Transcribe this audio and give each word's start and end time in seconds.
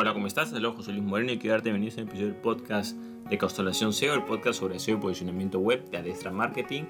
Hola, 0.00 0.14
¿cómo 0.14 0.26
estás? 0.26 0.50
Hola, 0.54 0.72
José 0.72 0.92
Luis 0.92 1.04
Moreno 1.04 1.30
y 1.32 1.38
quiero 1.38 1.56
darte 1.56 1.68
bienvenido 1.68 2.00
a 2.00 2.02
un 2.02 2.08
episodio 2.08 2.32
del 2.32 2.40
podcast 2.40 2.96
de 2.96 3.36
Constelación 3.36 3.92
SEO, 3.92 4.14
el 4.14 4.24
podcast 4.24 4.58
sobre 4.58 4.78
SEO 4.78 4.96
y 4.96 4.98
posicionamiento 4.98 5.58
web 5.58 5.90
de 5.90 5.98
Adestra 5.98 6.30
Marketing. 6.30 6.84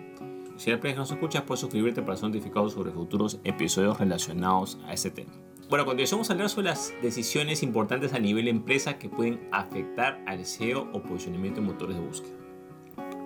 Si 0.57 0.71
eres 0.71 0.81
que 0.81 0.95
nos 0.95 1.11
escuchas, 1.11 1.43
puedes 1.43 1.59
suscribirte 1.59 2.03
para 2.03 2.17
ser 2.17 2.29
notificado 2.29 2.71
sobre 2.71 2.93
futuros 2.93 3.41
episodios 3.43 3.99
relacionados 3.99 4.79
a 4.87 4.93
este 4.93 5.11
tema. 5.11 5.33
Bueno, 5.69 5.83
a 5.83 5.87
continuación 5.87 6.21
a 6.21 6.33
hablar 6.33 6.49
sobre 6.51 6.69
las 6.69 6.95
decisiones 7.03 7.65
importantes 7.65 8.13
a 8.13 8.21
nivel 8.21 8.47
empresa 8.47 8.97
que 8.97 9.09
pueden 9.09 9.41
afectar 9.51 10.23
al 10.29 10.47
SEO 10.47 10.89
o 10.93 11.03
posicionamiento 11.03 11.59
en 11.59 11.67
motores 11.67 11.97
de 11.97 12.03
búsqueda. 12.03 12.37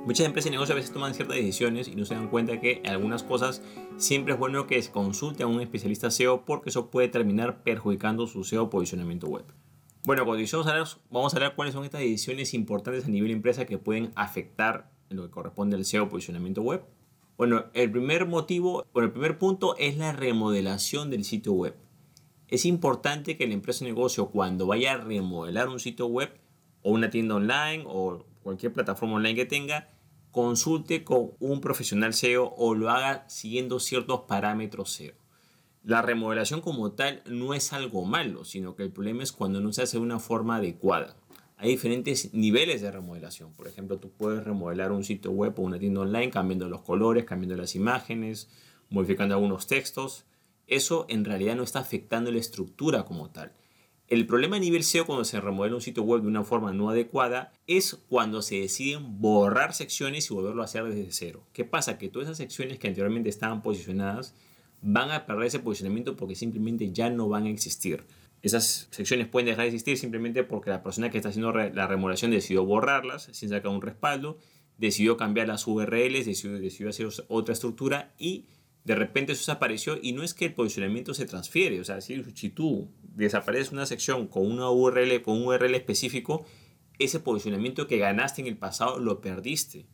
Muchas 0.07 0.25
empresas 0.25 0.49
y 0.49 0.53
negocios 0.53 0.77
a 0.77 0.77
veces 0.77 0.93
toman 0.93 1.13
ciertas 1.13 1.37
decisiones 1.37 1.89
y 1.89 1.95
no 1.95 2.07
se 2.07 2.15
dan 2.15 2.29
cuenta 2.29 2.59
que 2.59 2.81
algunas 2.87 3.23
cosas 3.23 3.61
siempre 3.99 4.33
es 4.33 4.41
bueno 4.41 4.67
que 4.67 4.81
se 4.81 4.91
consulte 4.91 5.43
a 5.43 5.47
un 5.47 5.61
especialista 5.61 6.11
SEO 6.11 6.47
porque 6.47 6.71
eso 6.71 6.91
puede 6.91 7.09
terminar 7.09 7.63
perjudicando 7.63 8.27
su 8.27 8.45
SEO 8.45 8.71
posicionamiento 8.71 9.27
web. 9.27 9.45
Bueno, 10.07 10.27
cuando 10.27 10.43
vamos 11.09 11.33
a 11.33 11.37
hablar 11.39 11.55
cuáles 11.57 11.73
son 11.73 11.85
estas 11.85 12.03
decisiones 12.03 12.53
importantes 12.53 13.07
a 13.07 13.09
nivel 13.09 13.31
empresa 13.31 13.65
que 13.65 13.79
pueden 13.79 14.13
afectar 14.17 14.91
en 15.09 15.17
lo 15.17 15.23
que 15.23 15.31
corresponde 15.31 15.77
al 15.77 15.87
SEO 15.87 16.11
posicionamiento 16.11 16.61
web. 16.61 16.85
Bueno, 17.39 17.65
el 17.73 17.91
primer 17.91 18.27
motivo, 18.27 18.85
bueno, 18.93 19.07
el 19.07 19.13
primer 19.13 19.39
punto 19.39 19.77
es 19.79 19.97
la 19.97 20.13
remodelación 20.13 21.09
del 21.09 21.25
sitio 21.25 21.55
web. 21.55 21.75
Es 22.49 22.67
importante 22.67 23.39
que 23.39 23.47
la 23.47 23.55
empresa 23.55 23.83
o 23.83 23.89
negocio 23.89 24.27
cuando 24.27 24.67
vaya 24.67 24.93
a 24.93 24.99
remodelar 24.99 25.71
un 25.71 25.81
sitio 25.81 26.07
web 26.07 26.39
o 26.83 26.91
una 26.91 27.09
tienda 27.09 27.37
online 27.37 27.85
o 27.87 28.27
cualquier 28.43 28.75
plataforma 28.75 29.15
online 29.15 29.35
que 29.35 29.47
tenga, 29.47 29.89
consulte 30.33 31.03
con 31.03 31.31
un 31.41 31.63
profesional 31.63 32.13
SEO 32.13 32.53
o 32.59 32.75
lo 32.75 32.91
haga 32.91 33.27
siguiendo 33.31 33.81
ciertos 33.81 34.21
parámetros 34.29 34.93
SEO. 34.93 35.24
La 35.85 36.01
remodelación 36.01 36.63
como 36.63 36.93
tal 36.93 37.23
no 37.27 37.53
es 37.53 37.75
algo 37.75 38.07
malo, 38.07 38.47
sino 38.47 38.75
que 38.75 38.85
el 38.85 38.91
problema 38.91 39.23
es 39.23 39.33
cuando 39.33 39.61
no 39.61 39.71
se 39.71 39.83
hace 39.83 39.99
de 39.99 40.03
una 40.03 40.19
forma 40.19 40.57
adecuada. 40.57 41.15
Hay 41.59 41.69
diferentes 41.69 42.33
niveles 42.33 42.81
de 42.81 42.91
remodelación. 42.91 43.53
Por 43.53 43.69
ejemplo, 43.69 43.99
tú 43.99 44.11
puedes 44.11 44.45
remodelar 44.45 44.93
un 44.93 45.05
sitio 45.05 45.31
web 45.31 45.53
o 45.59 45.63
una 45.63 45.79
tienda 45.79 46.01
online 46.01 46.31
cambiando 46.31 46.71
los 46.71 46.81
colores, 46.81 47.27
cambiando 47.27 47.59
las 47.59 47.75
imágenes, 47.75 48.49
modificando 48.89 49.35
algunos 49.35 49.67
textos. 49.67 50.25
Eso 50.67 51.05
en 51.11 51.27
realidad 51.27 51.55
no 51.55 51.63
está 51.63 51.81
afectando 51.81 52.33
la 52.33 52.39
estructura 52.39 53.05
como 53.05 53.29
tal. 53.29 53.53
El 54.09 54.27
problema 54.27 54.57
a 54.57 54.61
nivel 54.61 54.85
SEO 54.85 55.05
cuando 55.05 55.27
se 55.27 55.39
remodela 55.39 55.75
un 55.75 55.83
sitio 55.83 56.03
web 56.03 56.23
de 56.23 56.29
una 56.29 56.45
forma 56.45 56.73
no 56.73 56.89
adecuada 56.89 57.53
es 57.67 57.99
cuando 58.09 58.41
se 58.41 58.59
deciden 58.59 59.21
borrar 59.21 59.75
secciones 59.75 60.31
y 60.31 60.35
volverlo 60.35 60.63
a 60.63 60.65
hacer 60.65 60.85
desde 60.85 61.13
cero. 61.13 61.45
¿Qué 61.53 61.65
pasa? 61.67 61.99
Que 61.99 62.09
todas 62.09 62.29
esas 62.29 62.39
secciones 62.39 62.79
que 62.79 62.89
anteriormente 62.89 63.29
estaban 63.29 63.63
posicionadas 63.63 64.35
van 64.87 65.11
a 65.11 65.25
perder 65.25 65.47
ese 65.47 65.61
posicionamiento 65.61 66.15
porque 66.15 66.35
simplemente 66.35 66.93
ya 66.93 67.09
no 67.09 67.27
van 67.27 67.47
a 67.47 67.51
existir. 67.51 68.05
Esas 68.43 68.89
secciones 68.91 69.27
pueden 69.27 69.47
dejar 69.47 69.63
de 69.63 69.69
existir 69.69 69.97
simplemente 69.97 70.45
porque 70.45 70.69
la 70.69 70.83
persona 70.83 71.11
que 71.11 71.17
está 71.17 71.31
haciendo 71.31 71.53
la 71.53 71.87
remodelación 71.87 72.31
decidió 72.31 72.67
borrarlas 72.67 73.31
sin 73.33 73.49
sacar 73.49 73.71
un 73.71 73.81
respaldo, 73.81 74.37
decidió 74.77 75.17
cambiar 75.17 75.49
las 75.49 75.67
URLs, 75.67 76.27
decidió, 76.27 76.59
decidió 76.59 76.91
hacer 76.91 77.09
otra 77.29 77.55
estructura 77.55 78.13
y 78.19 78.45
de 78.85 78.95
repente 78.95 79.33
eso 79.33 79.41
desapareció 79.41 79.99
y 80.01 80.13
no 80.13 80.23
es 80.23 80.35
que 80.35 80.45
el 80.45 80.53
posicionamiento 80.53 81.15
se 81.15 81.25
transfiere, 81.25 81.81
o 81.81 81.85
sea, 81.85 82.03
si, 82.03 82.23
si 82.35 82.51
tú 82.51 82.91
desapareces 83.15 83.73
una 83.73 83.87
sección 83.87 84.27
con 84.27 84.45
una 84.45 84.69
URL, 84.71 85.23
con 85.23 85.39
un 85.39 85.47
URL 85.47 85.75
específico, 85.75 86.45
ese 86.99 87.21
posicionamiento 87.21 87.87
que 87.87 87.97
ganaste 87.97 88.43
en 88.43 88.49
el 88.49 88.59
pasado 88.59 88.99
lo 88.99 89.23
perdiste. 89.23 89.87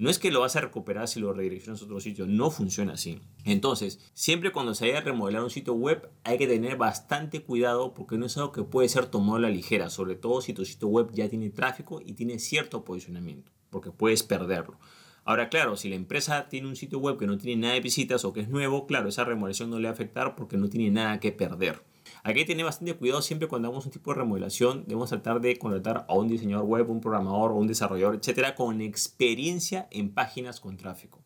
No 0.00 0.08
es 0.08 0.18
que 0.18 0.30
lo 0.30 0.40
vas 0.40 0.56
a 0.56 0.62
recuperar 0.62 1.08
si 1.08 1.20
lo 1.20 1.34
redireccionas 1.34 1.82
a 1.82 1.84
otro 1.84 2.00
sitio, 2.00 2.26
no 2.26 2.50
funciona 2.50 2.94
así. 2.94 3.20
Entonces, 3.44 4.00
siempre 4.14 4.50
cuando 4.50 4.74
se 4.74 4.86
haya 4.86 4.96
a 4.96 5.02
remodelar 5.02 5.42
un 5.42 5.50
sitio 5.50 5.74
web 5.74 6.08
hay 6.24 6.38
que 6.38 6.46
tener 6.46 6.78
bastante 6.78 7.42
cuidado 7.42 7.92
porque 7.92 8.16
no 8.16 8.24
es 8.24 8.34
algo 8.38 8.50
que 8.50 8.62
puede 8.62 8.88
ser 8.88 9.04
tomado 9.04 9.36
a 9.36 9.40
la 9.40 9.50
ligera, 9.50 9.90
sobre 9.90 10.14
todo 10.14 10.40
si 10.40 10.54
tu 10.54 10.64
sitio 10.64 10.88
web 10.88 11.10
ya 11.12 11.28
tiene 11.28 11.50
tráfico 11.50 12.00
y 12.02 12.14
tiene 12.14 12.38
cierto 12.38 12.82
posicionamiento, 12.82 13.52
porque 13.68 13.90
puedes 13.90 14.22
perderlo. 14.22 14.78
Ahora, 15.26 15.50
claro, 15.50 15.76
si 15.76 15.90
la 15.90 15.96
empresa 15.96 16.48
tiene 16.48 16.68
un 16.68 16.76
sitio 16.76 16.98
web 16.98 17.18
que 17.18 17.26
no 17.26 17.36
tiene 17.36 17.60
nada 17.60 17.74
de 17.74 17.80
visitas 17.80 18.24
o 18.24 18.32
que 18.32 18.40
es 18.40 18.48
nuevo, 18.48 18.86
claro, 18.86 19.10
esa 19.10 19.24
remodelación 19.24 19.68
no 19.68 19.78
le 19.78 19.84
va 19.84 19.90
a 19.90 19.92
afectar 19.92 20.34
porque 20.34 20.56
no 20.56 20.70
tiene 20.70 20.90
nada 20.90 21.20
que 21.20 21.30
perder. 21.30 21.82
Hay 22.22 22.34
que 22.34 22.44
tener 22.44 22.64
bastante 22.64 22.94
cuidado 22.94 23.22
siempre 23.22 23.48
cuando 23.48 23.68
hagamos 23.68 23.86
un 23.86 23.92
tipo 23.92 24.12
de 24.12 24.18
remodelación. 24.18 24.84
Debemos 24.86 25.08
tratar 25.08 25.40
de 25.40 25.56
contratar 25.58 26.04
a 26.08 26.14
un 26.14 26.28
diseñador 26.28 26.66
web, 26.66 26.90
un 26.90 27.00
programador 27.00 27.52
un 27.52 27.66
desarrollador, 27.66 28.16
etcétera, 28.16 28.54
con 28.54 28.80
experiencia 28.80 29.88
en 29.90 30.12
páginas 30.12 30.60
con 30.60 30.76
tráfico. 30.76 31.22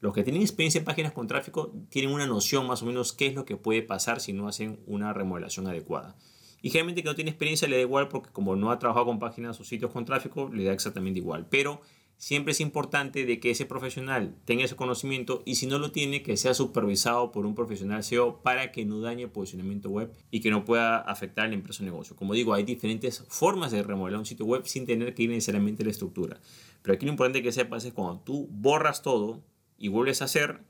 Los 0.00 0.12
que 0.12 0.22
tienen 0.22 0.42
experiencia 0.42 0.78
en 0.78 0.84
páginas 0.84 1.12
con 1.12 1.26
tráfico 1.26 1.72
tienen 1.88 2.12
una 2.12 2.26
noción 2.26 2.66
más 2.66 2.82
o 2.82 2.86
menos 2.86 3.12
qué 3.12 3.26
es 3.26 3.34
lo 3.34 3.44
que 3.44 3.56
puede 3.56 3.82
pasar 3.82 4.20
si 4.20 4.32
no 4.32 4.46
hacen 4.46 4.78
una 4.86 5.12
remodelación 5.12 5.66
adecuada. 5.66 6.16
Y 6.62 6.70
generalmente 6.70 7.02
que 7.02 7.08
no 7.08 7.14
tiene 7.14 7.30
experiencia 7.30 7.68
le 7.68 7.76
da 7.76 7.82
igual 7.82 8.08
porque 8.08 8.30
como 8.30 8.56
no 8.56 8.70
ha 8.70 8.78
trabajado 8.78 9.06
con 9.06 9.18
páginas 9.18 9.58
o 9.60 9.64
sitios 9.64 9.90
con 9.90 10.04
tráfico, 10.04 10.48
le 10.52 10.64
da 10.64 10.72
exactamente 10.72 11.18
igual. 11.18 11.46
Pero 11.48 11.80
siempre 12.18 12.52
es 12.52 12.60
importante 12.60 13.26
de 13.26 13.40
que 13.40 13.50
ese 13.50 13.66
profesional 13.66 14.34
tenga 14.44 14.64
ese 14.64 14.76
conocimiento 14.76 15.42
y 15.44 15.56
si 15.56 15.66
no 15.66 15.78
lo 15.78 15.92
tiene, 15.92 16.22
que 16.22 16.36
sea 16.36 16.54
supervisado 16.54 17.32
por 17.32 17.46
un 17.46 17.54
profesional 17.54 18.02
SEO 18.02 18.42
para 18.42 18.72
que 18.72 18.84
no 18.84 19.00
dañe 19.00 19.24
el 19.24 19.30
posicionamiento 19.30 19.90
web 19.90 20.12
y 20.30 20.40
que 20.40 20.50
no 20.50 20.64
pueda 20.64 20.98
afectar 20.98 21.46
a 21.46 21.48
la 21.48 21.54
empresa 21.54 21.82
o 21.82 21.86
negocio. 21.86 22.16
Como 22.16 22.34
digo, 22.34 22.54
hay 22.54 22.64
diferentes 22.64 23.24
formas 23.28 23.72
de 23.72 23.82
remodelar 23.82 24.20
un 24.20 24.26
sitio 24.26 24.46
web 24.46 24.62
sin 24.66 24.86
tener 24.86 25.14
que 25.14 25.24
ir 25.24 25.30
necesariamente 25.30 25.82
a 25.82 25.86
la 25.86 25.90
estructura. 25.90 26.40
Pero 26.82 26.94
aquí 26.94 27.04
lo 27.04 27.12
importante 27.12 27.42
que 27.42 27.52
sepas 27.52 27.84
es 27.84 27.92
cuando 27.92 28.20
tú 28.20 28.48
borras 28.50 29.02
todo 29.02 29.42
y 29.78 29.88
vuelves 29.88 30.22
a 30.22 30.26
hacer, 30.26 30.62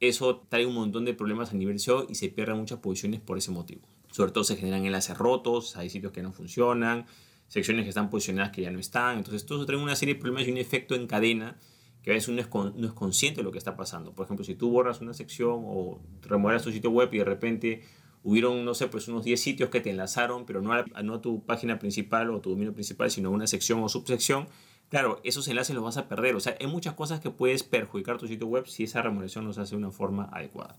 eso 0.00 0.46
trae 0.48 0.66
un 0.66 0.74
montón 0.74 1.04
de 1.04 1.14
problemas 1.14 1.52
a 1.52 1.54
nivel 1.54 1.78
SEO 1.78 2.06
y 2.08 2.16
se 2.16 2.28
pierden 2.28 2.58
muchas 2.58 2.80
posiciones 2.80 3.20
por 3.20 3.38
ese 3.38 3.50
motivo. 3.50 3.88
Sobre 4.10 4.32
todo 4.32 4.44
se 4.44 4.56
generan 4.56 4.84
enlaces 4.84 5.16
rotos, 5.16 5.76
hay 5.76 5.90
sitios 5.90 6.12
que 6.12 6.22
no 6.22 6.32
funcionan, 6.32 7.06
secciones 7.48 7.84
que 7.84 7.90
están 7.90 8.10
posicionadas 8.10 8.52
que 8.52 8.62
ya 8.62 8.70
no 8.70 8.78
están. 8.78 9.18
Entonces, 9.18 9.46
todo 9.46 9.58
eso 9.58 9.66
trae 9.66 9.78
una 9.78 9.96
serie 9.96 10.14
de 10.14 10.20
problemas 10.20 10.48
y 10.48 10.52
un 10.52 10.58
efecto 10.58 10.94
en 10.94 11.06
cadena 11.06 11.58
que 12.04 12.10
a 12.10 12.14
veces 12.14 12.28
uno 12.28 12.72
no 12.76 12.86
es 12.86 12.92
consciente 12.92 13.40
de 13.40 13.44
lo 13.44 13.50
que 13.50 13.58
está 13.58 13.76
pasando. 13.76 14.12
Por 14.12 14.26
ejemplo, 14.26 14.44
si 14.44 14.54
tú 14.54 14.70
borras 14.70 15.00
una 15.00 15.14
sección 15.14 15.62
o 15.64 16.02
remodelas 16.22 16.62
tu 16.62 16.70
sitio 16.70 16.90
web 16.90 17.08
y 17.12 17.18
de 17.18 17.24
repente 17.24 17.82
hubieron, 18.22 18.62
no 18.64 18.74
sé, 18.74 18.88
pues 18.88 19.08
unos 19.08 19.24
10 19.24 19.40
sitios 19.40 19.70
que 19.70 19.80
te 19.80 19.88
enlazaron, 19.88 20.44
pero 20.44 20.60
no 20.60 20.74
a, 20.74 20.84
no 21.02 21.14
a 21.14 21.20
tu 21.22 21.44
página 21.44 21.78
principal 21.78 22.30
o 22.30 22.40
tu 22.40 22.50
dominio 22.50 22.74
principal, 22.74 23.10
sino 23.10 23.30
a 23.30 23.32
una 23.32 23.46
sección 23.46 23.82
o 23.82 23.88
subsección, 23.88 24.48
claro, 24.90 25.20
esos 25.24 25.48
enlaces 25.48 25.74
los 25.74 25.82
vas 25.82 25.96
a 25.96 26.06
perder. 26.06 26.34
O 26.36 26.40
sea, 26.40 26.56
hay 26.60 26.66
muchas 26.66 26.92
cosas 26.92 27.20
que 27.20 27.30
puedes 27.30 27.62
perjudicar 27.62 28.18
tu 28.18 28.26
sitio 28.26 28.48
web 28.48 28.66
si 28.66 28.84
esa 28.84 29.00
remodelación 29.00 29.46
no 29.46 29.54
se 29.54 29.62
hace 29.62 29.70
de 29.70 29.78
una 29.78 29.90
forma 29.90 30.28
adecuada. 30.30 30.76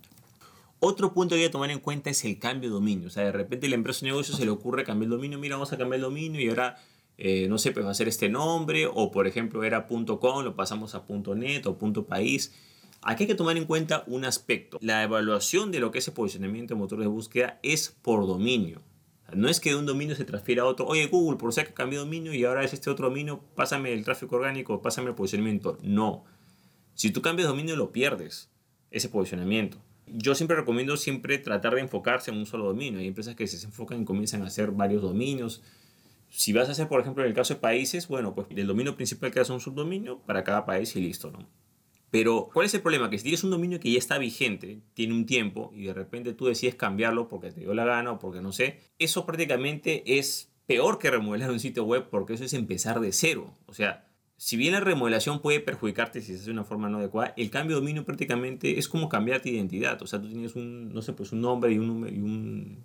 Otro 0.79 1.13
punto 1.13 1.35
que 1.35 1.41
hay 1.41 1.47
que 1.47 1.51
tomar 1.51 1.71
en 1.71 1.79
cuenta 1.79 2.09
es 2.09 2.23
el 2.25 2.37
cambio 2.37 2.69
de 2.69 2.73
dominio. 2.73 3.07
O 3.07 3.09
sea, 3.09 3.23
de 3.23 3.31
repente 3.31 3.67
la 3.69 3.75
empresa 3.75 4.01
de 4.01 4.11
negocio 4.11 4.35
se 4.35 4.45
le 4.45 4.51
ocurre 4.51 4.83
cambiar 4.83 5.05
el 5.05 5.17
dominio. 5.17 5.39
Mira, 5.39 5.55
vamos 5.55 5.71
a 5.73 5.77
cambiar 5.77 5.95
el 5.95 6.01
dominio 6.01 6.41
y 6.41 6.49
ahora, 6.49 6.77
eh, 7.17 7.47
no 7.47 7.57
sé, 7.57 7.71
pues 7.71 7.85
va 7.85 7.91
a 7.91 7.95
ser 7.95 8.07
este 8.07 8.29
nombre. 8.29 8.87
O 8.93 9.11
por 9.11 9.27
ejemplo, 9.27 9.63
era 9.63 9.87
.com, 9.87 10.43
lo 10.43 10.55
pasamos 10.55 10.93
a 10.95 11.03
.net 11.35 11.65
o 11.65 11.77
.país. 12.05 12.53
Aquí 13.01 13.23
hay 13.23 13.27
que 13.27 13.35
tomar 13.35 13.55
en 13.55 13.65
cuenta 13.65 14.03
un 14.07 14.25
aspecto. 14.25 14.79
La 14.81 15.03
evaluación 15.03 15.71
de 15.71 15.79
lo 15.79 15.91
que 15.91 15.99
es 15.99 16.07
el 16.07 16.13
posicionamiento 16.13 16.73
de 16.73 16.79
motor 16.79 16.99
de 16.99 17.07
búsqueda 17.07 17.59
es 17.61 17.95
por 18.01 18.25
dominio. 18.25 18.81
no 19.33 19.47
es 19.47 19.59
que 19.59 19.71
de 19.71 19.75
un 19.75 19.85
dominio 19.85 20.15
se 20.15 20.25
transfiera 20.25 20.63
a 20.63 20.65
otro. 20.65 20.87
Oye, 20.87 21.07
Google, 21.07 21.37
por 21.37 21.53
ser 21.53 21.67
que 21.67 21.73
cambió 21.73 21.99
dominio 21.99 22.33
y 22.33 22.43
ahora 22.45 22.63
es 22.63 22.73
este 22.73 22.89
otro 22.89 23.09
dominio, 23.09 23.41
pásame 23.55 23.93
el 23.93 24.03
tráfico 24.03 24.35
orgánico, 24.35 24.81
pásame 24.81 25.09
el 25.09 25.15
posicionamiento. 25.15 25.77
No. 25.83 26.25
Si 26.95 27.11
tú 27.11 27.21
cambias 27.21 27.47
dominio, 27.47 27.75
lo 27.75 27.91
pierdes, 27.91 28.49
ese 28.89 29.09
posicionamiento. 29.09 29.77
Yo 30.07 30.35
siempre 30.35 30.55
recomiendo 30.57 30.97
siempre 30.97 31.37
tratar 31.37 31.75
de 31.75 31.81
enfocarse 31.81 32.31
en 32.31 32.37
un 32.37 32.45
solo 32.45 32.65
dominio. 32.65 32.99
Hay 32.99 33.07
empresas 33.07 33.35
que 33.35 33.47
se 33.47 33.65
enfocan 33.65 34.01
y 34.01 34.05
comienzan 34.05 34.43
a 34.43 34.47
hacer 34.47 34.71
varios 34.71 35.01
dominios. 35.01 35.61
Si 36.29 36.53
vas 36.53 36.69
a 36.69 36.73
hacer, 36.73 36.87
por 36.87 37.01
ejemplo, 37.01 37.23
en 37.23 37.29
el 37.29 37.35
caso 37.35 37.55
de 37.55 37.59
países, 37.59 38.07
bueno, 38.07 38.35
pues 38.35 38.47
el 38.49 38.67
dominio 38.67 38.95
principal 38.95 39.31
queda 39.31 39.51
un 39.53 39.61
subdominio 39.61 40.19
para 40.19 40.43
cada 40.43 40.65
país 40.65 40.95
y 40.95 41.01
listo, 41.01 41.31
¿no? 41.31 41.47
Pero, 42.11 42.49
¿cuál 42.53 42.65
es 42.65 42.73
el 42.73 42.81
problema? 42.81 43.09
Que 43.09 43.17
si 43.17 43.23
tienes 43.23 43.43
un 43.43 43.51
dominio 43.51 43.79
que 43.79 43.91
ya 43.91 43.97
está 43.97 44.17
vigente, 44.17 44.79
tiene 44.93 45.13
un 45.13 45.25
tiempo, 45.25 45.73
y 45.75 45.83
de 45.83 45.93
repente 45.93 46.33
tú 46.33 46.45
decides 46.45 46.75
cambiarlo 46.75 47.27
porque 47.27 47.51
te 47.51 47.61
dio 47.61 47.73
la 47.73 47.83
gana 47.83 48.13
o 48.13 48.19
porque 48.19 48.41
no 48.41 48.53
sé, 48.53 48.79
eso 48.99 49.25
prácticamente 49.25 50.17
es 50.17 50.49
peor 50.65 50.97
que 50.97 51.11
remodelar 51.11 51.51
un 51.51 51.59
sitio 51.59 51.83
web 51.83 52.07
porque 52.09 52.33
eso 52.33 52.45
es 52.45 52.53
empezar 52.53 52.99
de 52.99 53.11
cero. 53.11 53.53
O 53.65 53.73
sea, 53.73 54.04
si 54.37 54.57
bien 54.57 54.73
la 54.73 54.81
remodelación 54.81 55.41
puede 55.41 55.59
perjudicarte 55.59 56.21
si 56.21 56.33
se 56.33 56.35
hace 56.35 56.45
de 56.45 56.51
una 56.51 56.63
forma 56.63 56.89
no 56.89 56.97
adecuada, 56.97 57.33
el 57.37 57.49
cambio 57.49 57.75
de 57.75 57.81
dominio 57.81 58.05
prácticamente 58.05 58.77
es 58.77 58.87
como 58.89 59.07
cambiar 59.07 59.41
tu 59.41 59.49
identidad. 59.49 60.01
O 60.01 60.07
sea, 60.07 60.21
tú 60.21 60.27
tienes 60.27 60.55
un, 60.55 60.93
no 60.93 61.01
sé, 61.01 61.13
pues 61.13 61.31
un 61.31 61.41
nombre 61.41 61.71
y 61.71 61.79
un, 61.79 62.07
y 62.07 62.19
un, 62.19 62.83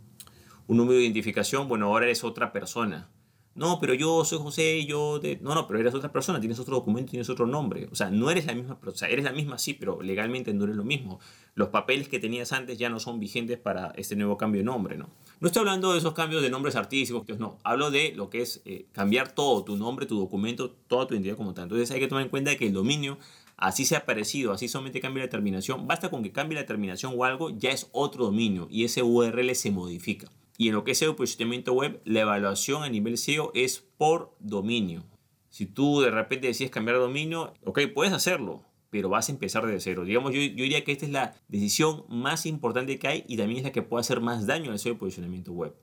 un 0.66 0.76
número 0.76 0.98
de 0.98 1.04
identificación, 1.04 1.68
bueno, 1.68 1.86
ahora 1.86 2.06
eres 2.06 2.22
otra 2.22 2.52
persona. 2.52 3.10
No, 3.56 3.80
pero 3.80 3.94
yo 3.94 4.24
soy 4.24 4.38
José, 4.38 4.86
yo. 4.86 5.20
No, 5.40 5.54
no, 5.54 5.66
pero 5.66 5.80
eres 5.80 5.92
otra 5.92 6.12
persona, 6.12 6.38
tienes 6.38 6.60
otro 6.60 6.76
documento, 6.76 7.10
tienes 7.10 7.28
otro 7.28 7.46
nombre. 7.46 7.88
O 7.90 7.96
sea, 7.96 8.08
no 8.08 8.30
eres 8.30 8.46
la 8.46 8.54
misma, 8.54 8.78
o 8.84 8.90
sea, 8.92 9.08
eres 9.08 9.24
la 9.24 9.32
misma 9.32 9.58
sí, 9.58 9.74
pero 9.74 10.00
legalmente 10.02 10.54
no 10.54 10.64
eres 10.64 10.76
lo 10.76 10.84
mismo. 10.84 11.18
Los 11.54 11.68
papeles 11.68 12.08
que 12.08 12.20
tenías 12.20 12.52
antes 12.52 12.78
ya 12.78 12.88
no 12.88 13.00
son 13.00 13.18
vigentes 13.18 13.58
para 13.58 13.92
este 13.96 14.14
nuevo 14.14 14.36
cambio 14.36 14.60
de 14.60 14.64
nombre, 14.64 14.96
¿no? 14.96 15.10
No 15.40 15.48
estoy 15.48 15.60
hablando 15.60 15.92
de 15.92 15.98
esos 15.98 16.14
cambios 16.14 16.42
de 16.42 16.50
nombres 16.50 16.76
artísticos, 16.76 17.38
no. 17.40 17.58
Hablo 17.64 17.90
de 17.90 18.12
lo 18.14 18.30
que 18.30 18.42
es 18.42 18.62
eh, 18.66 18.86
cambiar 18.92 19.32
todo, 19.32 19.64
tu 19.64 19.76
nombre, 19.76 20.06
tu 20.06 20.18
documento, 20.18 20.70
toda 20.70 21.08
tu 21.08 21.14
identidad 21.14 21.36
como 21.36 21.52
tal. 21.52 21.64
Entonces 21.64 21.90
hay 21.90 21.98
que 21.98 22.06
tomar 22.06 22.22
en 22.22 22.30
cuenta 22.30 22.56
que 22.56 22.68
el 22.68 22.72
dominio, 22.72 23.18
así 23.56 23.84
sea 23.84 24.06
parecido, 24.06 24.52
así 24.52 24.68
solamente 24.68 25.00
cambie 25.00 25.24
la 25.24 25.28
terminación, 25.28 25.88
basta 25.88 26.08
con 26.08 26.22
que 26.22 26.30
cambie 26.30 26.56
la 26.56 26.66
terminación 26.66 27.14
o 27.16 27.24
algo, 27.24 27.50
ya 27.50 27.70
es 27.70 27.88
otro 27.90 28.26
dominio 28.26 28.68
y 28.70 28.84
ese 28.84 29.02
URL 29.02 29.54
se 29.56 29.72
modifica. 29.72 30.30
Y 30.60 30.68
en 30.68 30.74
lo 30.74 30.84
que 30.84 30.90
es 30.90 30.98
SEO 30.98 31.16
posicionamiento 31.16 31.72
web, 31.72 32.02
la 32.04 32.20
evaluación 32.20 32.82
a 32.82 32.90
nivel 32.90 33.16
SEO 33.16 33.50
es 33.54 33.82
por 33.96 34.36
dominio. 34.40 35.04
Si 35.48 35.64
tú 35.64 36.02
de 36.02 36.10
repente 36.10 36.48
decides 36.48 36.70
cambiar 36.70 36.96
de 36.98 37.02
dominio, 37.02 37.54
ok, 37.64 37.80
puedes 37.94 38.12
hacerlo, 38.12 38.66
pero 38.90 39.08
vas 39.08 39.30
a 39.30 39.32
empezar 39.32 39.64
de 39.66 39.80
cero. 39.80 40.04
Digamos, 40.04 40.34
yo, 40.34 40.40
yo, 40.42 40.64
diría 40.64 40.84
que 40.84 40.92
esta 40.92 41.06
es 41.06 41.12
la 41.12 41.34
decisión 41.48 42.04
más 42.10 42.44
importante 42.44 42.98
que 42.98 43.08
hay 43.08 43.24
y 43.26 43.38
también 43.38 43.60
es 43.60 43.64
la 43.64 43.72
que 43.72 43.80
puede 43.80 44.02
hacer 44.02 44.20
más 44.20 44.46
daño 44.46 44.70
al 44.70 44.78
SEO 44.78 44.92
de 44.92 44.98
posicionamiento 44.98 45.50
web. 45.52 45.74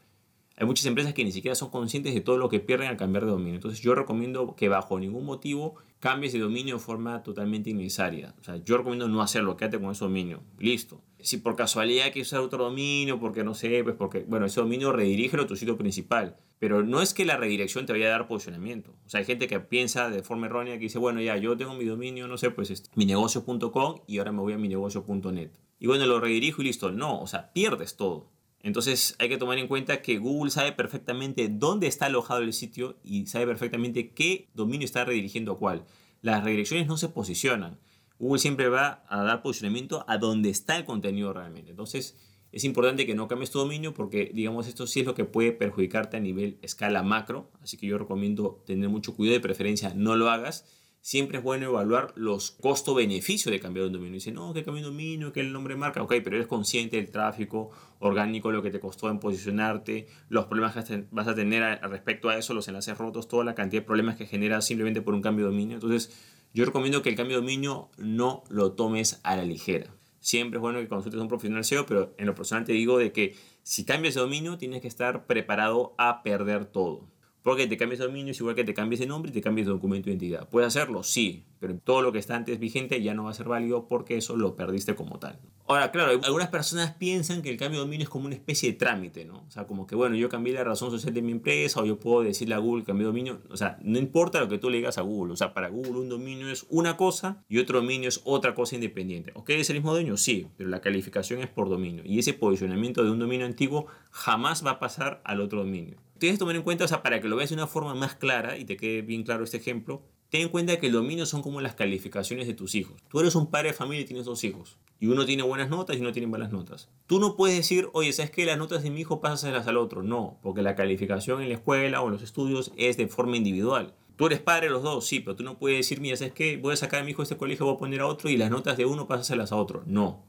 Hay 0.59 0.65
muchas 0.65 0.87
empresas 0.87 1.13
que 1.13 1.23
ni 1.23 1.31
siquiera 1.31 1.53
son 1.53 1.69
conscientes 1.69 2.15
de 2.15 2.21
todo 2.21 2.37
lo 2.37 2.49
que 2.49 2.59
pierden 2.59 2.87
al 2.87 2.97
cambiar 2.97 3.25
de 3.25 3.31
dominio. 3.31 3.53
Entonces 3.53 3.79
yo 3.79 3.93
recomiendo 3.93 4.55
que 4.55 4.69
bajo 4.69 4.99
ningún 4.99 5.23
motivo 5.23 5.75
cambies 5.99 6.33
de 6.33 6.39
dominio 6.39 6.75
de 6.75 6.81
forma 6.81 7.21
totalmente 7.21 7.69
innecesaria. 7.69 8.33
O 8.41 8.43
sea, 8.43 8.57
yo 8.57 8.75
recomiendo 8.77 9.07
no 9.07 9.21
hacerlo, 9.21 9.55
quédate 9.55 9.79
con 9.79 9.91
ese 9.91 10.03
dominio. 10.03 10.41
Listo. 10.57 10.99
Si 11.19 11.37
por 11.37 11.55
casualidad 11.55 12.05
quieres 12.05 12.29
usar 12.29 12.39
otro 12.39 12.63
dominio, 12.63 13.19
porque 13.19 13.43
no 13.43 13.53
sé, 13.53 13.83
pues 13.83 13.95
porque, 13.95 14.25
bueno, 14.27 14.47
ese 14.47 14.59
dominio 14.59 14.91
redirígelo 14.91 15.43
a 15.43 15.47
tu 15.47 15.55
sitio 15.55 15.77
principal. 15.77 16.37
Pero 16.57 16.81
no 16.83 17.03
es 17.03 17.13
que 17.13 17.25
la 17.25 17.37
redirección 17.37 17.85
te 17.85 17.93
vaya 17.93 18.07
a 18.07 18.09
dar 18.09 18.27
posicionamiento. 18.27 18.95
O 19.05 19.09
sea, 19.09 19.19
hay 19.19 19.27
gente 19.27 19.47
que 19.47 19.59
piensa 19.59 20.09
de 20.09 20.23
forma 20.23 20.47
errónea 20.47 20.73
que 20.73 20.85
dice, 20.85 20.97
bueno, 20.97 21.21
ya, 21.21 21.37
yo 21.37 21.55
tengo 21.55 21.75
mi 21.75 21.85
dominio, 21.85 22.27
no 22.27 22.37
sé, 22.39 22.49
pues 22.49 22.71
este, 22.71 22.89
minegocio.com 22.95 24.01
y 24.07 24.17
ahora 24.17 24.31
me 24.31 24.39
voy 24.39 24.53
a 24.53 24.57
minegocio.net. 24.57 25.51
Y 25.79 25.85
bueno, 25.85 26.07
lo 26.07 26.19
redirijo 26.19 26.63
y 26.63 26.65
listo. 26.65 26.91
No, 26.91 27.19
o 27.21 27.27
sea, 27.27 27.53
pierdes 27.53 27.95
todo. 27.95 28.31
Entonces 28.67 29.15
hay 29.17 29.29
que 29.29 29.37
tomar 29.37 29.57
en 29.59 29.69
cuenta 29.69 30.01
que 30.01 30.17
Google 30.17 30.51
sabe 30.51 30.73
perfectamente 30.73 31.47
dónde 31.47 31.87
está 31.87 32.07
alojado 32.07 32.41
el 32.41 32.51
sitio 32.51 32.97
y 33.01 33.25
sabe 33.25 33.47
perfectamente 33.47 34.09
qué 34.09 34.49
dominio 34.55 34.83
está 34.83 35.05
redirigiendo 35.05 35.53
a 35.53 35.57
cuál. 35.57 35.85
Las 36.21 36.43
redirecciones 36.43 36.85
no 36.85 36.97
se 36.97 37.07
posicionan. 37.07 37.79
Google 38.19 38.39
siempre 38.39 38.67
va 38.67 39.05
a 39.07 39.23
dar 39.23 39.41
posicionamiento 39.41 40.03
a 40.09 40.17
donde 40.17 40.49
está 40.49 40.75
el 40.75 40.83
contenido 40.83 41.31
realmente. 41.31 41.71
Entonces, 41.71 42.17
es 42.51 42.65
importante 42.65 43.05
que 43.05 43.15
no 43.15 43.29
cambies 43.29 43.51
tu 43.51 43.59
dominio 43.59 43.93
porque, 43.93 44.31
digamos, 44.33 44.67
esto 44.67 44.85
sí 44.85 44.99
es 44.99 45.05
lo 45.05 45.15
que 45.15 45.23
puede 45.23 45.53
perjudicarte 45.53 46.17
a 46.17 46.19
nivel 46.19 46.57
escala 46.61 47.03
macro. 47.03 47.49
Así 47.61 47.77
que 47.77 47.87
yo 47.87 47.97
recomiendo 47.97 48.61
tener 48.65 48.89
mucho 48.89 49.15
cuidado 49.15 49.35
de 49.35 49.41
preferencia, 49.43 49.93
no 49.95 50.17
lo 50.17 50.29
hagas. 50.29 50.65
Siempre 51.01 51.37
es 51.37 51.43
bueno 51.43 51.67
evaluar 51.67 52.11
los 52.15 52.51
costo-beneficio 52.51 53.51
de 53.51 53.59
cambiar 53.59 53.85
un 53.85 53.93
dominio. 53.93 54.15
Dice, 54.15 54.31
no, 54.31 54.53
que 54.53 54.63
cambié 54.63 54.83
un 54.83 54.91
dominio, 54.91 55.31
que 55.31 55.39
el 55.39 55.53
nombre 55.53 55.75
marca. 55.75 56.01
Ok, 56.01 56.15
pero 56.23 56.35
eres 56.35 56.47
consciente 56.47 56.97
del 56.97 57.11
tráfico 57.11 57.69
orgánico, 57.99 58.51
lo 58.51 58.61
que 58.61 58.71
te 58.71 58.79
costó 58.79 59.09
en 59.09 59.19
posicionarte, 59.19 60.07
los 60.27 60.45
problemas 60.45 60.73
que 60.85 61.05
vas 61.11 61.27
a 61.27 61.35
tener 61.35 61.79
respecto 61.83 62.29
a 62.29 62.37
eso, 62.37 62.53
los 62.53 62.67
enlaces 62.67 62.97
rotos, 62.97 63.27
toda 63.27 63.45
la 63.45 63.55
cantidad 63.55 63.81
de 63.81 63.85
problemas 63.85 64.17
que 64.17 64.25
genera 64.25 64.61
simplemente 64.61 65.01
por 65.01 65.13
un 65.13 65.21
cambio 65.21 65.45
de 65.45 65.51
dominio. 65.51 65.75
Entonces, 65.75 66.11
yo 66.53 66.65
recomiendo 66.65 67.01
que 67.01 67.09
el 67.09 67.15
cambio 67.15 67.37
de 67.37 67.41
dominio 67.41 67.89
no 67.97 68.43
lo 68.49 68.73
tomes 68.73 69.21
a 69.23 69.35
la 69.35 69.43
ligera. 69.43 69.93
Siempre 70.19 70.57
es 70.57 70.61
bueno 70.61 70.79
que 70.79 70.87
consultes 70.89 71.19
a 71.19 71.21
un 71.21 71.29
profesional 71.29 71.63
SEO, 71.63 71.85
pero 71.85 72.13
en 72.17 72.25
lo 72.25 72.35
personal 72.35 72.65
te 72.65 72.73
digo 72.73 72.97
de 72.97 73.13
que 73.13 73.35
si 73.63 73.85
cambias 73.85 74.15
de 74.15 74.21
dominio 74.21 74.57
tienes 74.57 74.81
que 74.81 74.87
estar 74.87 75.25
preparado 75.25 75.93
a 75.97 76.23
perder 76.23 76.65
todo. 76.65 77.07
Porque 77.47 77.65
te 77.65 77.77
cambies 77.77 77.99
de 77.99 78.07
dominio 78.07 78.31
es 78.31 78.39
igual 78.41 78.55
que 78.55 78.65
te 78.65 78.73
cambies 78.73 78.99
de 78.99 79.05
nombre 79.05 79.31
y 79.31 79.33
te 79.33 79.39
cambies 79.39 79.67
de 79.67 79.71
documento 79.71 80.07
de 80.07 80.11
identidad. 80.11 80.49
¿Puedes 80.49 80.67
hacerlo? 80.67 81.01
Sí, 81.01 81.45
pero 81.61 81.77
todo 81.77 82.01
lo 82.01 82.11
que 82.11 82.19
está 82.19 82.35
antes 82.35 82.59
vigente 82.59 83.01
ya 83.01 83.13
no 83.13 83.23
va 83.23 83.29
a 83.29 83.33
ser 83.33 83.47
válido 83.47 83.87
porque 83.87 84.17
eso 84.17 84.35
lo 84.35 84.57
perdiste 84.57 84.95
como 84.95 85.17
tal. 85.17 85.39
Ahora, 85.65 85.89
claro, 85.91 86.19
algunas 86.25 86.49
personas 86.49 86.95
piensan 86.95 87.41
que 87.41 87.49
el 87.49 87.55
cambio 87.55 87.79
de 87.79 87.85
dominio 87.85 88.03
es 88.03 88.09
como 88.09 88.25
una 88.25 88.35
especie 88.35 88.73
de 88.73 88.77
trámite, 88.77 89.23
¿no? 89.23 89.45
O 89.47 89.49
sea, 89.49 89.65
como 89.65 89.87
que, 89.87 89.95
bueno, 89.95 90.17
yo 90.17 90.27
cambié 90.27 90.53
la 90.55 90.65
razón 90.65 90.91
social 90.91 91.13
de 91.13 91.21
mi 91.21 91.31
empresa 91.31 91.79
o 91.79 91.85
yo 91.85 91.97
puedo 91.97 92.21
decirle 92.21 92.53
a 92.53 92.57
Google 92.57 92.83
cambié 92.83 93.03
de 93.03 93.07
dominio. 93.07 93.41
O 93.49 93.55
sea, 93.55 93.79
no 93.81 93.97
importa 93.97 94.41
lo 94.41 94.49
que 94.49 94.57
tú 94.57 94.69
le 94.69 94.79
digas 94.79 94.97
a 94.97 95.01
Google. 95.03 95.31
O 95.31 95.37
sea, 95.37 95.53
para 95.53 95.69
Google 95.69 96.01
un 96.01 96.09
dominio 96.09 96.49
es 96.49 96.65
una 96.69 96.97
cosa 96.97 97.45
y 97.47 97.59
otro 97.59 97.79
dominio 97.79 98.09
es 98.09 98.19
otra 98.25 98.55
cosa 98.55 98.75
independiente. 98.75 99.31
¿Ok? 99.35 99.51
¿Es 99.51 99.69
el 99.69 99.77
mismo 99.77 99.93
dueño? 99.93 100.17
Sí, 100.17 100.47
pero 100.57 100.69
la 100.69 100.81
calificación 100.81 101.39
es 101.39 101.47
por 101.47 101.69
dominio. 101.69 102.03
Y 102.05 102.19
ese 102.19 102.33
posicionamiento 102.33 103.05
de 103.05 103.11
un 103.11 103.19
dominio 103.19 103.45
antiguo 103.45 103.87
jamás 104.11 104.65
va 104.65 104.71
a 104.71 104.79
pasar 104.79 105.21
al 105.23 105.39
otro 105.39 105.59
dominio. 105.59 105.95
Tienes 106.19 106.37
que 106.37 106.39
tomar 106.39 106.55
en 106.55 106.63
cuenta, 106.63 106.85
o 106.85 106.87
sea, 106.87 107.03
para 107.03 107.21
que 107.21 107.27
lo 107.27 107.35
veas 107.35 107.49
de 107.49 107.55
una 107.55 107.67
forma 107.67 107.93
más 107.93 108.15
clara 108.15 108.57
y 108.57 108.65
te 108.65 108.77
quede 108.77 109.01
bien 109.01 109.23
claro 109.23 109.43
este 109.43 109.57
ejemplo, 109.57 110.01
ten 110.29 110.41
en 110.41 110.49
cuenta 110.49 110.77
que 110.77 110.87
el 110.87 110.93
dominio 110.93 111.25
son 111.25 111.41
como 111.41 111.61
las 111.61 111.75
calificaciones 111.75 112.47
de 112.47 112.53
tus 112.53 112.75
hijos. 112.75 113.01
Tú 113.09 113.19
eres 113.19 113.35
un 113.35 113.51
padre 113.51 113.69
de 113.69 113.73
familia 113.73 114.01
y 114.01 114.05
tienes 114.05 114.25
dos 114.25 114.43
hijos. 114.43 114.77
Y 114.99 115.07
uno 115.07 115.25
tiene 115.25 115.43
buenas 115.43 115.69
notas 115.69 115.95
y 115.95 116.01
uno 116.01 116.11
tiene 116.11 116.27
malas 116.27 116.51
notas. 116.51 116.89
Tú 117.05 117.19
no 117.19 117.35
puedes 117.35 117.55
decir, 117.55 117.89
oye, 117.93 118.11
¿sabes 118.13 118.31
qué? 118.31 118.45
Las 118.45 118.57
notas 118.57 118.83
de 118.83 118.89
mi 118.89 119.01
hijo 119.01 119.21
pásaselas 119.21 119.67
al 119.67 119.77
otro. 119.77 120.01
No, 120.01 120.39
porque 120.41 120.63
la 120.63 120.75
calificación 120.75 121.41
en 121.41 121.49
la 121.49 121.55
escuela 121.55 122.01
o 122.01 122.07
en 122.07 122.13
los 122.13 122.23
estudios 122.23 122.71
es 122.77 122.97
de 122.97 123.07
forma 123.07 123.37
individual. 123.37 123.93
Tú 124.15 124.25
eres 124.25 124.39
padre 124.39 124.67
de 124.67 124.73
los 124.73 124.81
dos, 124.81 125.05
sí, 125.05 125.19
pero 125.19 125.35
tú 125.35 125.43
no 125.43 125.59
puedes 125.59 125.77
decir, 125.77 126.01
mira, 126.01 126.17
¿sabes 126.17 126.33
qué? 126.33 126.57
Voy 126.57 126.73
a 126.73 126.77
sacar 126.77 127.01
a 127.01 127.03
mi 127.03 127.11
hijo 127.11 127.21
de 127.21 127.25
este 127.25 127.37
colegio, 127.37 127.67
voy 127.67 127.75
a 127.75 127.79
poner 127.79 128.01
a 128.01 128.07
otro 128.07 128.31
y 128.31 128.37
las 128.37 128.49
notas 128.49 128.75
de 128.75 128.85
uno 128.85 129.07
pásaselas 129.07 129.51
a 129.51 129.57
otro. 129.57 129.83
No 129.85 130.23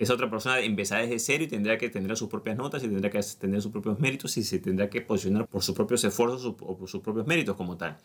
esa 0.00 0.14
otra 0.14 0.30
persona 0.30 0.60
empezará 0.60 1.02
desde 1.02 1.18
cero 1.18 1.44
y 1.44 1.46
tendrá 1.46 1.76
que 1.76 1.90
tener 1.90 2.16
sus 2.16 2.30
propias 2.30 2.56
notas 2.56 2.82
y 2.82 2.88
tendrá 2.88 3.10
que 3.10 3.20
tener 3.38 3.60
sus 3.60 3.70
propios 3.70 4.00
méritos 4.00 4.34
y 4.38 4.42
se 4.42 4.58
tendrá 4.58 4.88
que 4.88 5.02
posicionar 5.02 5.46
por 5.46 5.62
sus 5.62 5.74
propios 5.74 6.02
esfuerzos 6.02 6.42
o 6.46 6.56
por 6.56 6.88
sus 6.88 7.02
propios 7.02 7.26
méritos 7.26 7.54
como 7.54 7.76
tal. 7.76 7.98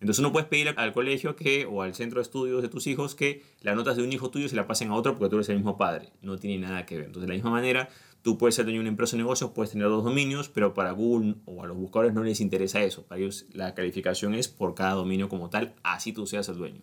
Entonces 0.00 0.20
uno 0.20 0.32
puedes 0.32 0.48
pedir 0.48 0.72
al 0.74 0.94
colegio 0.94 1.36
que, 1.36 1.66
o 1.66 1.82
al 1.82 1.94
centro 1.94 2.18
de 2.18 2.22
estudios 2.22 2.62
de 2.62 2.68
tus 2.68 2.86
hijos 2.86 3.14
que 3.14 3.42
las 3.60 3.76
notas 3.76 3.96
de 3.96 4.02
un 4.02 4.10
hijo 4.10 4.30
tuyo 4.30 4.48
se 4.48 4.56
la 4.56 4.66
pasen 4.66 4.88
a 4.88 4.94
otro 4.94 5.18
porque 5.18 5.28
tú 5.28 5.36
eres 5.36 5.50
el 5.50 5.56
mismo 5.56 5.76
padre. 5.76 6.08
No 6.22 6.38
tiene 6.38 6.66
nada 6.66 6.86
que 6.86 6.96
ver. 6.96 7.06
Entonces 7.08 7.26
de 7.26 7.28
la 7.28 7.34
misma 7.34 7.50
manera, 7.50 7.90
tú 8.22 8.38
puedes 8.38 8.54
ser 8.54 8.64
dueño 8.64 8.78
de 8.78 8.84
una 8.84 8.88
empresa 8.88 9.14
de 9.14 9.22
negocios, 9.22 9.50
puedes 9.50 9.72
tener 9.72 9.88
dos 9.88 10.02
dominios, 10.02 10.48
pero 10.48 10.72
para 10.72 10.92
Google 10.92 11.34
o 11.44 11.62
a 11.62 11.66
los 11.66 11.76
buscadores 11.76 12.14
no 12.14 12.24
les 12.24 12.40
interesa 12.40 12.82
eso. 12.82 13.02
Para 13.02 13.20
ellos 13.20 13.44
la 13.52 13.74
calificación 13.74 14.34
es 14.34 14.48
por 14.48 14.74
cada 14.74 14.94
dominio 14.94 15.28
como 15.28 15.50
tal, 15.50 15.74
así 15.82 16.14
tú 16.14 16.26
seas 16.26 16.48
el 16.48 16.56
dueño. 16.56 16.80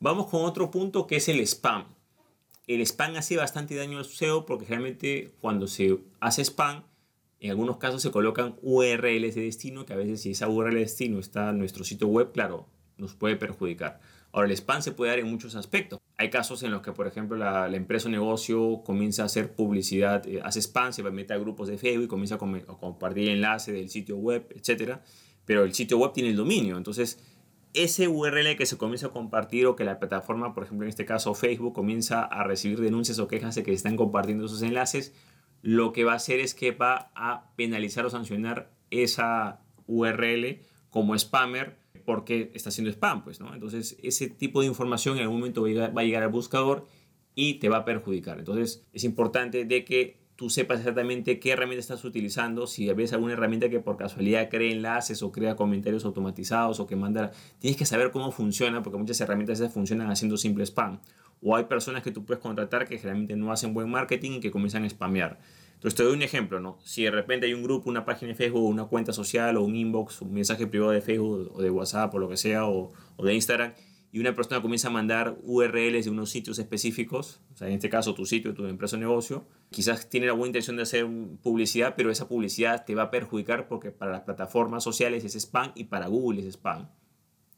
Vamos 0.00 0.26
con 0.26 0.44
otro 0.44 0.70
punto 0.70 1.06
que 1.06 1.16
es 1.16 1.30
el 1.30 1.40
spam 1.40 1.95
el 2.66 2.80
spam 2.80 3.16
hace 3.16 3.36
bastante 3.36 3.74
daño 3.74 3.98
al 3.98 4.04
SEO 4.04 4.44
porque 4.46 4.66
realmente 4.66 5.32
cuando 5.40 5.66
se 5.66 5.98
hace 6.20 6.42
spam, 6.44 6.84
en 7.40 7.50
algunos 7.50 7.76
casos 7.76 8.02
se 8.02 8.10
colocan 8.10 8.56
URLs 8.62 9.34
de 9.34 9.42
destino 9.42 9.86
que 9.86 9.92
a 9.92 9.96
veces 9.96 10.22
si 10.22 10.30
esa 10.30 10.48
URL 10.48 10.74
de 10.74 10.80
destino 10.80 11.18
está 11.18 11.50
en 11.50 11.58
nuestro 11.58 11.84
sitio 11.84 12.08
web, 12.08 12.32
claro, 12.32 12.66
nos 12.96 13.14
puede 13.14 13.36
perjudicar. 13.36 14.00
Ahora, 14.32 14.48
el 14.48 14.52
spam 14.52 14.82
se 14.82 14.92
puede 14.92 15.12
dar 15.12 15.18
en 15.18 15.30
muchos 15.30 15.54
aspectos. 15.54 15.98
Hay 16.18 16.28
casos 16.28 16.62
en 16.62 16.70
los 16.70 16.82
que, 16.82 16.92
por 16.92 17.06
ejemplo, 17.06 17.36
la, 17.36 17.68
empresa 17.74 18.08
o 18.08 18.10
negocio 18.10 18.82
comienza 18.84 19.22
a 19.22 19.26
hacer 19.26 19.54
publicidad, 19.54 20.26
eh, 20.26 20.40
hace 20.44 20.60
spam, 20.60 20.92
se 20.92 21.02
mete 21.04 21.32
a 21.32 21.38
grupos 21.38 21.68
de 21.68 21.78
Facebook 21.78 22.04
y 22.04 22.08
comienza 22.08 22.34
a, 22.34 22.38
compartir 22.38 23.24
el 23.24 23.36
enlace 23.36 23.72
del 23.72 23.88
sitio 23.88 24.16
web, 24.16 24.46
etc. 24.54 24.98
Pero 25.44 25.64
el 25.64 25.72
sitio 25.72 25.98
web 25.98 26.12
tiene 26.12 26.30
el 26.30 26.36
dominio, 26.36 26.76
entonces 26.76 27.18
ese 27.76 28.08
URL 28.08 28.56
que 28.56 28.66
se 28.66 28.78
comienza 28.78 29.08
a 29.08 29.10
compartir 29.10 29.66
o 29.66 29.76
que 29.76 29.84
la 29.84 29.98
plataforma, 29.98 30.54
por 30.54 30.64
ejemplo 30.64 30.84
en 30.84 30.88
este 30.88 31.04
caso 31.04 31.34
Facebook, 31.34 31.74
comienza 31.74 32.24
a 32.24 32.42
recibir 32.42 32.80
denuncias 32.80 33.18
o 33.18 33.28
quejas 33.28 33.54
de 33.54 33.62
que 33.62 33.72
están 33.72 33.96
compartiendo 33.96 34.46
esos 34.46 34.62
enlaces, 34.62 35.14
lo 35.62 35.92
que 35.92 36.04
va 36.04 36.12
a 36.12 36.16
hacer 36.16 36.40
es 36.40 36.54
que 36.54 36.72
va 36.72 37.10
a 37.14 37.50
penalizar 37.56 38.06
o 38.06 38.10
sancionar 38.10 38.72
esa 38.90 39.60
URL 39.86 40.60
como 40.90 41.16
spammer 41.18 41.76
porque 42.04 42.50
está 42.54 42.70
haciendo 42.70 42.90
spam, 42.90 43.24
pues, 43.24 43.40
¿no? 43.40 43.52
Entonces, 43.52 43.98
ese 44.02 44.28
tipo 44.28 44.60
de 44.60 44.68
información 44.68 45.16
en 45.16 45.24
algún 45.24 45.40
momento 45.40 45.66
a 45.66 45.88
va 45.88 46.00
a 46.00 46.04
llegar 46.04 46.22
al 46.22 46.30
buscador 46.30 46.86
y 47.34 47.54
te 47.54 47.68
va 47.68 47.78
a 47.78 47.84
perjudicar. 47.84 48.38
Entonces, 48.38 48.86
es 48.92 49.04
importante 49.04 49.64
de 49.64 49.84
que 49.84 50.25
tú 50.36 50.50
sepas 50.50 50.78
exactamente 50.78 51.40
qué 51.40 51.52
herramienta 51.52 51.80
estás 51.80 52.04
utilizando, 52.04 52.66
si 52.66 52.92
ves 52.92 53.12
alguna 53.12 53.32
herramienta 53.32 53.70
que 53.70 53.80
por 53.80 53.96
casualidad 53.96 54.48
crea 54.50 54.70
enlaces 54.70 55.22
o 55.22 55.32
crea 55.32 55.56
comentarios 55.56 56.04
automatizados 56.04 56.78
o 56.78 56.86
que 56.86 56.94
manda, 56.94 57.32
tienes 57.58 57.76
que 57.78 57.86
saber 57.86 58.10
cómo 58.10 58.30
funciona 58.30 58.82
porque 58.82 58.98
muchas 58.98 59.20
herramientas 59.20 59.58
esas 59.60 59.72
funcionan 59.72 60.10
haciendo 60.10 60.36
simple 60.36 60.64
spam. 60.64 61.00
O 61.42 61.56
hay 61.56 61.64
personas 61.64 62.02
que 62.02 62.12
tú 62.12 62.24
puedes 62.24 62.42
contratar 62.42 62.86
que 62.86 62.98
generalmente 62.98 63.36
no 63.36 63.50
hacen 63.50 63.74
buen 63.74 63.90
marketing 63.90 64.32
y 64.32 64.40
que 64.40 64.50
comienzan 64.50 64.84
a 64.84 64.88
spamear. 64.88 65.38
Entonces 65.74 65.94
te 65.94 66.02
doy 66.02 66.14
un 66.14 66.22
ejemplo, 66.22 66.60
¿no? 66.60 66.78
Si 66.82 67.04
de 67.04 67.10
repente 67.10 67.46
hay 67.46 67.52
un 67.52 67.62
grupo, 67.62 67.90
una 67.90 68.04
página 68.04 68.30
de 68.30 68.34
Facebook, 68.34 68.64
una 68.64 68.84
cuenta 68.84 69.12
social 69.12 69.56
o 69.56 69.62
un 69.62 69.76
inbox, 69.76 70.22
un 70.22 70.32
mensaje 70.32 70.66
privado 70.66 70.92
de 70.92 71.02
Facebook 71.02 71.52
o 71.54 71.62
de 71.62 71.70
WhatsApp 71.70 72.14
o 72.14 72.18
lo 72.18 72.28
que 72.28 72.38
sea, 72.38 72.66
o, 72.66 72.92
o 73.16 73.24
de 73.24 73.34
Instagram, 73.34 73.74
y 74.12 74.20
una 74.20 74.34
persona 74.34 74.62
comienza 74.62 74.88
a 74.88 74.90
mandar 74.90 75.36
URLs 75.42 76.04
de 76.04 76.10
unos 76.10 76.30
sitios 76.30 76.58
específicos, 76.58 77.40
o 77.52 77.56
sea, 77.56 77.68
en 77.68 77.74
este 77.74 77.90
caso 77.90 78.14
tu 78.14 78.24
sitio, 78.24 78.54
tu 78.54 78.64
empresa 78.66 78.96
o 78.96 78.98
negocio, 78.98 79.46
quizás 79.70 80.08
tiene 80.08 80.26
la 80.26 80.32
buena 80.32 80.48
intención 80.48 80.76
de 80.76 80.82
hacer 80.82 81.06
publicidad, 81.42 81.94
pero 81.96 82.10
esa 82.10 82.28
publicidad 82.28 82.84
te 82.84 82.94
va 82.94 83.04
a 83.04 83.10
perjudicar 83.10 83.68
porque 83.68 83.90
para 83.90 84.12
las 84.12 84.22
plataformas 84.22 84.84
sociales 84.84 85.24
es 85.24 85.34
spam 85.34 85.72
y 85.74 85.84
para 85.84 86.06
Google 86.06 86.40
es 86.40 86.46
spam. 86.54 86.88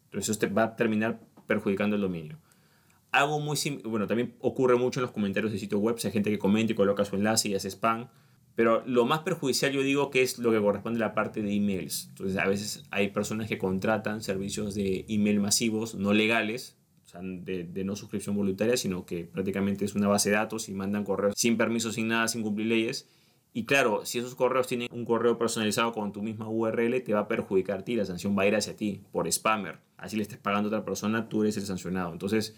Entonces 0.05 0.31
eso 0.31 0.39
te 0.39 0.47
va 0.47 0.65
a 0.65 0.77
terminar 0.77 1.21
perjudicando 1.47 1.97
el 1.97 2.03
dominio. 2.03 2.39
Algo 3.11 3.41
muy 3.41 3.57
bueno, 3.85 4.07
también 4.07 4.35
ocurre 4.41 4.77
mucho 4.77 5.01
en 5.01 5.03
los 5.03 5.13
comentarios 5.13 5.53
de 5.53 5.59
sitios 5.59 5.81
web, 5.81 5.97
hay 6.03 6.11
gente 6.11 6.31
que 6.31 6.39
comenta 6.39 6.73
y 6.73 6.77
coloca 6.77 7.05
su 7.05 7.17
enlace 7.17 7.49
y 7.49 7.55
hace 7.55 7.69
spam. 7.71 8.09
Pero 8.59 8.83
lo 8.87 9.07
más 9.07 9.21
perjudicial 9.21 9.71
yo 9.71 9.83
digo 9.83 10.11
que 10.11 10.21
es 10.21 10.41
lo 10.41 10.51
que 10.51 10.61
corresponde 10.61 10.99
a 11.01 11.07
la 11.07 11.15
parte 11.15 11.43
de 11.43 11.55
emails. 11.55 12.07
Entonces 12.09 12.39
a 12.39 12.49
veces 12.49 12.83
hay 12.91 13.11
personas 13.11 13.47
que 13.47 13.57
contratan 13.57 14.21
servicios 14.21 14.75
de 14.75 15.05
email 15.09 15.39
masivos 15.39 15.95
no 15.95 16.13
legales, 16.13 16.77
o 17.07 17.09
sea, 17.09 17.21
de, 17.23 17.85
no 17.85 17.95
suscripción 17.95 18.35
voluntaria, 18.35 18.77
sino 18.77 19.07
que 19.07 19.23
prácticamente 19.23 19.85
es 19.85 19.95
una 19.95 20.09
base 20.09 20.31
de 20.31 20.35
datos 20.35 20.69
y 20.69 20.75
mandan 20.75 21.05
correos 21.05 21.35
sin 21.37 21.57
permiso, 21.57 21.93
sin 21.93 22.09
nada, 22.09 22.27
sin 22.27 22.43
cumplir 22.43 22.67
leyes. 22.67 23.09
Y 23.53 23.65
claro, 23.65 24.05
si 24.05 24.19
esos 24.19 24.35
correos 24.35 24.67
tienen 24.67 24.89
un 24.91 25.05
correo 25.05 25.39
personalizado 25.39 25.93
con 25.93 26.11
tu 26.11 26.21
misma 26.21 26.49
URL, 26.49 27.01
te 27.05 27.15
va 27.15 27.21
a 27.21 27.29
perjudicar 27.29 27.79
a 27.79 27.85
ti, 27.85 27.95
la 27.95 28.07
sanción 28.07 28.37
va 28.37 28.43
a 28.43 28.49
ir 28.49 28.57
hacia 28.57 28.75
ti 28.75 29.03
por 29.13 29.31
spammer. 29.31 29.79
Así 29.97 30.17
le 30.17 30.23
estés 30.23 30.39
pagando 30.39 30.67
a 30.67 30.71
otra 30.71 30.85
persona, 30.85 31.29
tú 31.29 31.43
eres 31.43 31.57
el 31.59 31.63
sancionado. 31.65 32.11
Entonces, 32.11 32.57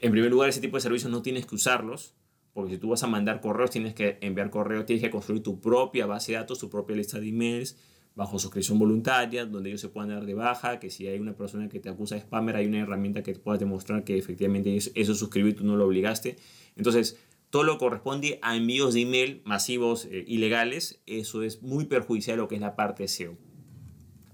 en 0.00 0.12
primer 0.12 0.30
lugar, 0.30 0.48
ese 0.48 0.60
tipo 0.60 0.76
de 0.76 0.82
servicios 0.82 1.10
no 1.10 1.22
tienes 1.22 1.44
que 1.44 1.56
usarlos 1.56 2.14
porque 2.52 2.74
si 2.74 2.78
tú 2.78 2.88
vas 2.90 3.02
a 3.02 3.06
mandar 3.06 3.40
correos, 3.40 3.70
tienes 3.70 3.94
que 3.94 4.18
enviar 4.20 4.50
correos, 4.50 4.86
tienes 4.86 5.02
que 5.02 5.10
construir 5.10 5.42
tu 5.42 5.60
propia 5.60 6.06
base 6.06 6.32
de 6.32 6.38
datos, 6.38 6.58
tu 6.58 6.68
propia 6.68 6.96
lista 6.96 7.20
de 7.20 7.28
emails 7.28 7.76
bajo 8.14 8.38
suscripción 8.38 8.78
voluntaria, 8.78 9.46
donde 9.46 9.70
ellos 9.70 9.80
se 9.80 9.88
puedan 9.88 10.10
dar 10.10 10.26
de 10.26 10.34
baja, 10.34 10.80
que 10.80 10.90
si 10.90 11.06
hay 11.06 11.18
una 11.18 11.34
persona 11.34 11.68
que 11.68 11.80
te 11.80 11.88
acusa 11.88 12.16
de 12.16 12.22
spammer, 12.22 12.56
hay 12.56 12.66
una 12.66 12.80
herramienta 12.80 13.22
que 13.22 13.32
te 13.32 13.38
pueda 13.38 13.56
demostrar 13.56 14.04
que 14.04 14.18
efectivamente 14.18 14.76
eso 14.76 15.14
suscribir 15.14 15.56
tú 15.56 15.64
no 15.64 15.76
lo 15.76 15.86
obligaste. 15.86 16.36
Entonces, 16.76 17.18
todo 17.50 17.64
lo 17.64 17.74
que 17.74 17.78
corresponde 17.78 18.38
a 18.42 18.56
envíos 18.56 18.94
de 18.94 19.02
email 19.02 19.42
masivos 19.44 20.06
eh, 20.06 20.24
ilegales, 20.26 21.00
eso 21.06 21.42
es 21.42 21.62
muy 21.62 21.84
perjudicial 21.86 22.38
lo 22.38 22.48
que 22.48 22.56
es 22.56 22.60
la 22.60 22.76
parte 22.76 23.08
SEO. 23.08 23.36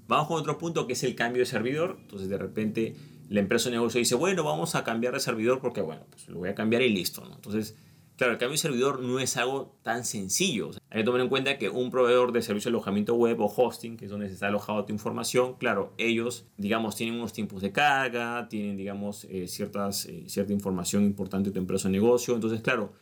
Vamos 0.08 0.28
con 0.28 0.38
otro 0.38 0.58
punto 0.58 0.86
que 0.86 0.92
es 0.92 1.02
el 1.02 1.14
cambio 1.14 1.40
de 1.40 1.46
servidor. 1.46 1.98
Entonces, 2.00 2.28
de 2.28 2.38
repente, 2.38 2.96
la 3.28 3.40
empresa 3.40 3.70
de 3.70 3.76
negocio 3.76 3.98
dice, 3.98 4.14
bueno, 4.14 4.44
vamos 4.44 4.74
a 4.74 4.84
cambiar 4.84 5.14
de 5.14 5.20
servidor 5.20 5.60
porque, 5.60 5.80
bueno, 5.80 6.02
pues 6.10 6.28
lo 6.28 6.38
voy 6.38 6.48
a 6.48 6.54
cambiar 6.54 6.82
y 6.82 6.90
listo. 6.90 7.24
¿no? 7.24 7.34
Entonces, 7.34 7.76
Claro, 8.16 8.32
el 8.32 8.38
cambio 8.38 8.52
de 8.52 8.58
servidor 8.58 9.02
no 9.02 9.18
es 9.18 9.36
algo 9.36 9.76
tan 9.82 10.06
sencillo. 10.06 10.70
hay 10.88 11.00
que 11.00 11.04
tomar 11.04 11.20
en 11.20 11.28
cuenta 11.28 11.58
que 11.58 11.68
un 11.68 11.90
proveedor 11.90 12.32
de 12.32 12.40
servicio 12.40 12.70
de 12.70 12.76
alojamiento 12.76 13.14
web 13.14 13.38
o 13.42 13.44
hosting, 13.44 13.98
que 13.98 14.06
es 14.06 14.10
donde 14.10 14.28
se 14.28 14.34
está 14.34 14.46
alojado 14.46 14.86
tu 14.86 14.92
información, 14.94 15.56
claro, 15.56 15.92
ellos, 15.98 16.46
digamos, 16.56 16.96
tienen 16.96 17.16
unos 17.16 17.34
tiempos 17.34 17.60
de 17.60 17.72
carga, 17.72 18.48
tienen, 18.48 18.78
digamos, 18.78 19.26
eh, 19.28 19.48
ciertas, 19.48 20.06
eh, 20.06 20.24
cierta 20.28 20.54
información 20.54 21.04
importante 21.04 21.50
de 21.50 21.54
tu 21.54 21.58
empresa 21.58 21.88
o 21.88 21.90
negocio. 21.90 22.34
Entonces, 22.34 22.62
claro, 22.62 22.94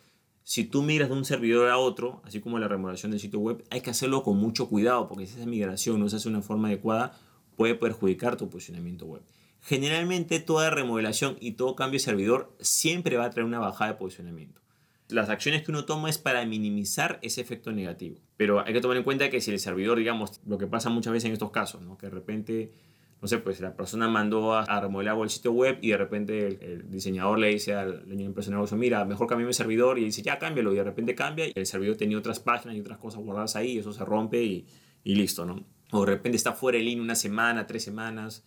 si 0.43 0.65
tú 0.65 0.83
miras 0.83 1.09
de 1.09 1.15
un 1.15 1.25
servidor 1.25 1.69
a 1.69 1.79
otro, 1.79 2.21
así 2.25 2.41
como 2.41 2.59
la 2.59 2.67
remodelación 2.67 3.13
del 3.13 3.21
sitio 3.21 3.39
web, 3.39 3.65
hay 3.71 3.83
que 3.83 3.91
hacerlo 3.91 4.25
con 4.25 4.37
mucho 4.39 4.69
cuidado, 4.69 5.07
porque 5.07 5.29
si 5.29 5.37
esa 5.37 5.47
migración 5.47 6.01
no 6.01 6.09
se 6.09 6.17
hace 6.17 6.29
de 6.29 6.35
una 6.35 6.43
forma 6.43 6.67
adecuada, 6.67 7.17
puede 7.57 7.77
perjudicar 7.77 8.37
tu 8.37 8.51
posicionamiento 8.51 9.07
web. 9.07 9.23
Generalmente, 9.61 10.41
toda 10.41 10.71
remodelación 10.71 11.37
y 11.39 11.53
todo 11.53 11.77
cambio 11.77 11.99
de 11.99 12.05
servidor 12.05 12.53
siempre 12.59 13.17
va 13.17 13.27
a 13.27 13.31
traer 13.31 13.47
una 13.47 13.61
bajada 13.61 13.93
de 13.93 13.99
posicionamiento 13.99 14.64
las 15.09 15.29
acciones 15.29 15.63
que 15.63 15.71
uno 15.71 15.85
toma 15.85 16.09
es 16.09 16.19
para 16.19 16.45
minimizar 16.47 17.19
ese 17.23 17.41
efecto 17.41 17.73
negativo. 17.73 18.17
Pero 18.37 18.65
hay 18.65 18.73
que 18.73 18.81
tomar 18.81 18.97
en 18.97 19.03
cuenta 19.03 19.31
que 19.31 19.41
si 19.41 19.51
el 19.51 19.59
servidor, 19.59 19.99
digamos, 19.99 20.41
lo 20.47 20.59
que 20.59 20.67
pasa 20.67 20.91
muchas 20.91 21.13
veces 21.13 21.27
en 21.27 21.33
estos 21.33 21.51
casos, 21.51 21.83
¿no? 21.83 21.99
que 21.99 22.07
de 22.07 22.11
repente, 22.11 22.73
no 23.21 23.29
sé, 23.29 23.39
pues 23.39 23.61
la 23.61 23.77
persona 23.77 24.09
mandó 24.09 24.55
a, 24.55 24.81
remodelar 24.81 25.17
el 25.23 25.31
sitio 25.31 25.53
web 25.53 25.79
y 25.83 25.91
de 25.91 25.97
repente 25.97 26.47
el, 26.47 26.91
diseñador 26.91 27.39
le 27.39 27.49
dice 27.49 27.75
al 27.75 28.07
dueño 28.07 28.23
de 28.23 28.27
empresa 28.27 28.77
mira, 28.77 29.05
mejor 29.05 29.27
cambie 29.27 29.47
el 29.47 29.55
servidor 29.55 29.99
y 29.99 30.05
dice, 30.05 30.23
ya 30.23 30.39
cámbialo 30.39 30.73
y 30.73 30.77
de 30.77 30.85
repente 30.85 31.15
cambia 31.15 31.47
y 31.47 31.53
el 31.55 31.67
servidor 31.67 31.97
tenía 31.97 32.19
otras 32.19 32.41
páginas 32.41 32.77
y 32.77 32.81
otras 32.81 32.99
cosas 32.99 33.21
guardadas 33.23 33.57
ahí 33.57 33.73
y 33.73 33.79
eso 33.79 33.93
se 33.93 34.05
rompe 34.05 34.43
y, 34.43 34.67
y 35.05 35.15
listo, 35.15 35.45
¿no? 35.45 35.65
O 35.91 36.01
de 36.01 36.13
repente 36.13 36.37
está 36.37 36.53
fuera 36.53 36.79
de 36.79 36.85
línea 36.85 37.05
una 37.05 37.15
semana, 37.15 37.67
tres 37.67 37.85
semanas. 37.85 38.45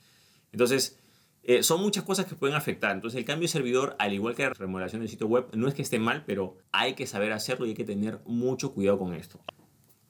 Entonces, 0.52 1.00
eh, 1.48 1.63
son 1.63 1.82
muchas 1.82 2.04
cosas 2.04 2.25
que 2.25 2.36
pueden 2.36 2.58
afectar. 2.58 2.92
Entonces 2.92 3.18
el 3.18 3.24
cambio 3.24 3.46
de 3.46 3.48
servidor, 3.48 3.96
al 4.00 4.13
igual 4.13 4.36
que 4.36 4.44
la 4.44 4.50
remodelación 4.50 5.00
del 5.00 5.10
sitio 5.10 5.27
web, 5.27 5.48
no 5.54 5.70
es 5.70 5.74
que 5.74 5.82
esté 5.82 5.98
mal, 5.98 6.25
pero 6.27 6.58
hay 6.74 6.94
que 6.94 7.08
saber 7.08 7.32
hacerlo 7.32 7.66
y 7.66 7.70
hay 7.70 7.75
que 7.75 7.86
tener 7.86 8.20
mucho 8.25 8.74
cuidado 8.74 9.00
con 9.00 9.13
esto. 9.13 9.39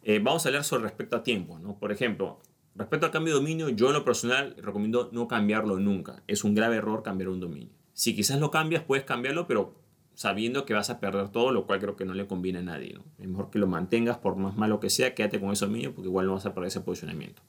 Eh, 0.01 0.19
vamos 0.19 0.43
a 0.43 0.49
hablar 0.49 0.63
sobre 0.63 0.83
respecto 0.83 1.15
a 1.15 1.21
tiempo. 1.21 1.59
¿no? 1.59 1.77
Por 1.77 1.91
ejemplo, 1.91 2.39
respecto 2.73 3.05
al 3.05 3.11
cambio 3.11 3.35
de 3.35 3.39
dominio, 3.39 3.69
yo 3.69 3.87
en 3.87 3.93
lo 3.93 4.03
personal 4.03 4.55
recomiendo 4.57 5.09
no 5.13 5.27
cambiarlo 5.27 5.77
nunca. 5.77 6.23
Es 6.25 6.43
un 6.43 6.55
grave 6.55 6.77
error 6.77 7.03
cambiar 7.03 7.29
un 7.29 7.39
dominio. 7.39 7.69
Si 7.93 8.15
quizás 8.15 8.39
lo 8.39 8.49
cambias, 8.49 8.81
puedes 8.81 9.05
cambiarlo, 9.05 9.45
pero 9.45 9.75
sabiendo 10.15 10.65
que 10.65 10.73
vas 10.73 10.89
a 10.89 10.99
perder 10.99 11.29
todo, 11.29 11.51
lo 11.51 11.67
cual 11.67 11.79
creo 11.79 11.95
que 11.95 12.05
no 12.05 12.15
le 12.15 12.25
conviene 12.25 12.59
a 12.59 12.63
nadie. 12.63 12.95
¿no? 12.95 13.03
Es 13.19 13.27
mejor 13.27 13.51
que 13.51 13.59
lo 13.59 13.67
mantengas, 13.67 14.17
por 14.17 14.37
más 14.37 14.57
malo 14.57 14.79
que 14.79 14.89
sea, 14.89 15.13
quédate 15.13 15.39
con 15.39 15.51
ese 15.51 15.65
dominio, 15.65 15.93
porque 15.93 16.07
igual 16.07 16.25
no 16.25 16.33
vas 16.33 16.47
a 16.47 16.55
perder 16.55 16.69
ese 16.69 16.81
posicionamiento. 16.81 17.43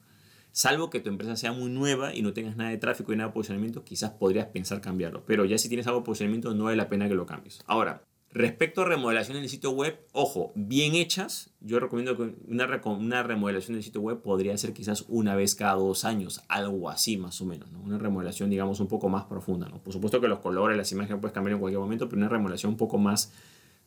Salvo 0.59 0.89
que 0.89 0.99
tu 0.99 1.07
empresa 1.07 1.37
sea 1.37 1.53
muy 1.53 1.69
nueva 1.69 2.13
y 2.13 2.21
no 2.21 2.33
tengas 2.33 2.57
nada 2.57 2.69
de 2.69 2.77
tráfico 2.77 3.13
y 3.13 3.15
nada 3.15 3.29
de 3.29 3.33
posicionamiento, 3.33 3.85
quizás 3.85 4.11
podrías 4.11 4.47
pensar 4.47 4.81
cambiarlo. 4.81 5.23
Pero 5.25 5.45
ya 5.45 5.57
si 5.57 5.69
tienes 5.69 5.87
algo 5.87 6.01
de 6.01 6.05
posicionamiento, 6.05 6.53
no 6.53 6.65
vale 6.65 6.75
la 6.75 6.89
pena 6.89 7.07
que 7.07 7.15
lo 7.15 7.25
cambies. 7.25 7.61
Ahora, 7.65 8.03
respecto 8.29 8.81
a 8.81 8.85
remodelación 8.85 9.37
del 9.37 9.47
sitio 9.47 9.71
web, 9.71 9.97
ojo, 10.11 10.51
bien 10.55 10.95
hechas, 10.95 11.51
yo 11.61 11.79
recomiendo 11.79 12.17
que 12.17 12.35
una, 12.49 12.81
una 12.83 13.23
remodelación 13.23 13.75
del 13.75 13.85
sitio 13.85 14.01
web 14.01 14.21
podría 14.21 14.57
ser 14.57 14.73
quizás 14.73 15.05
una 15.07 15.33
vez 15.33 15.55
cada 15.55 15.75
dos 15.75 16.03
años, 16.03 16.43
algo 16.49 16.89
así 16.89 17.15
más 17.15 17.39
o 17.39 17.45
menos. 17.45 17.71
¿no? 17.71 17.79
Una 17.79 17.97
remodelación, 17.97 18.49
digamos, 18.49 18.81
un 18.81 18.89
poco 18.89 19.07
más 19.07 19.23
profunda. 19.23 19.69
¿no? 19.69 19.81
Por 19.81 19.93
supuesto 19.93 20.19
que 20.19 20.27
los 20.27 20.39
colores, 20.39 20.75
las 20.75 20.91
imágenes 20.91 21.21
puedes 21.21 21.33
cambiar 21.33 21.53
en 21.53 21.61
cualquier 21.61 21.79
momento, 21.79 22.09
pero 22.09 22.17
una 22.19 22.27
remodelación 22.27 22.73
un 22.73 22.77
poco 22.77 22.97
más 22.97 23.31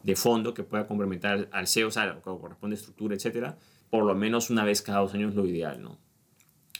de 0.02 0.16
fondo 0.16 0.54
que 0.54 0.62
pueda 0.62 0.86
complementar 0.86 1.50
al 1.52 1.66
SEO, 1.66 1.88
o 1.88 2.06
lo 2.06 2.14
que 2.14 2.22
corresponde 2.22 2.76
a 2.76 2.78
estructura, 2.78 3.14
etcétera, 3.14 3.58
por 3.90 4.04
lo 4.04 4.14
menos 4.14 4.48
una 4.48 4.64
vez 4.64 4.80
cada 4.80 5.00
dos 5.00 5.12
años 5.12 5.32
es 5.32 5.36
lo 5.36 5.44
ideal, 5.44 5.82
¿no? 5.82 5.98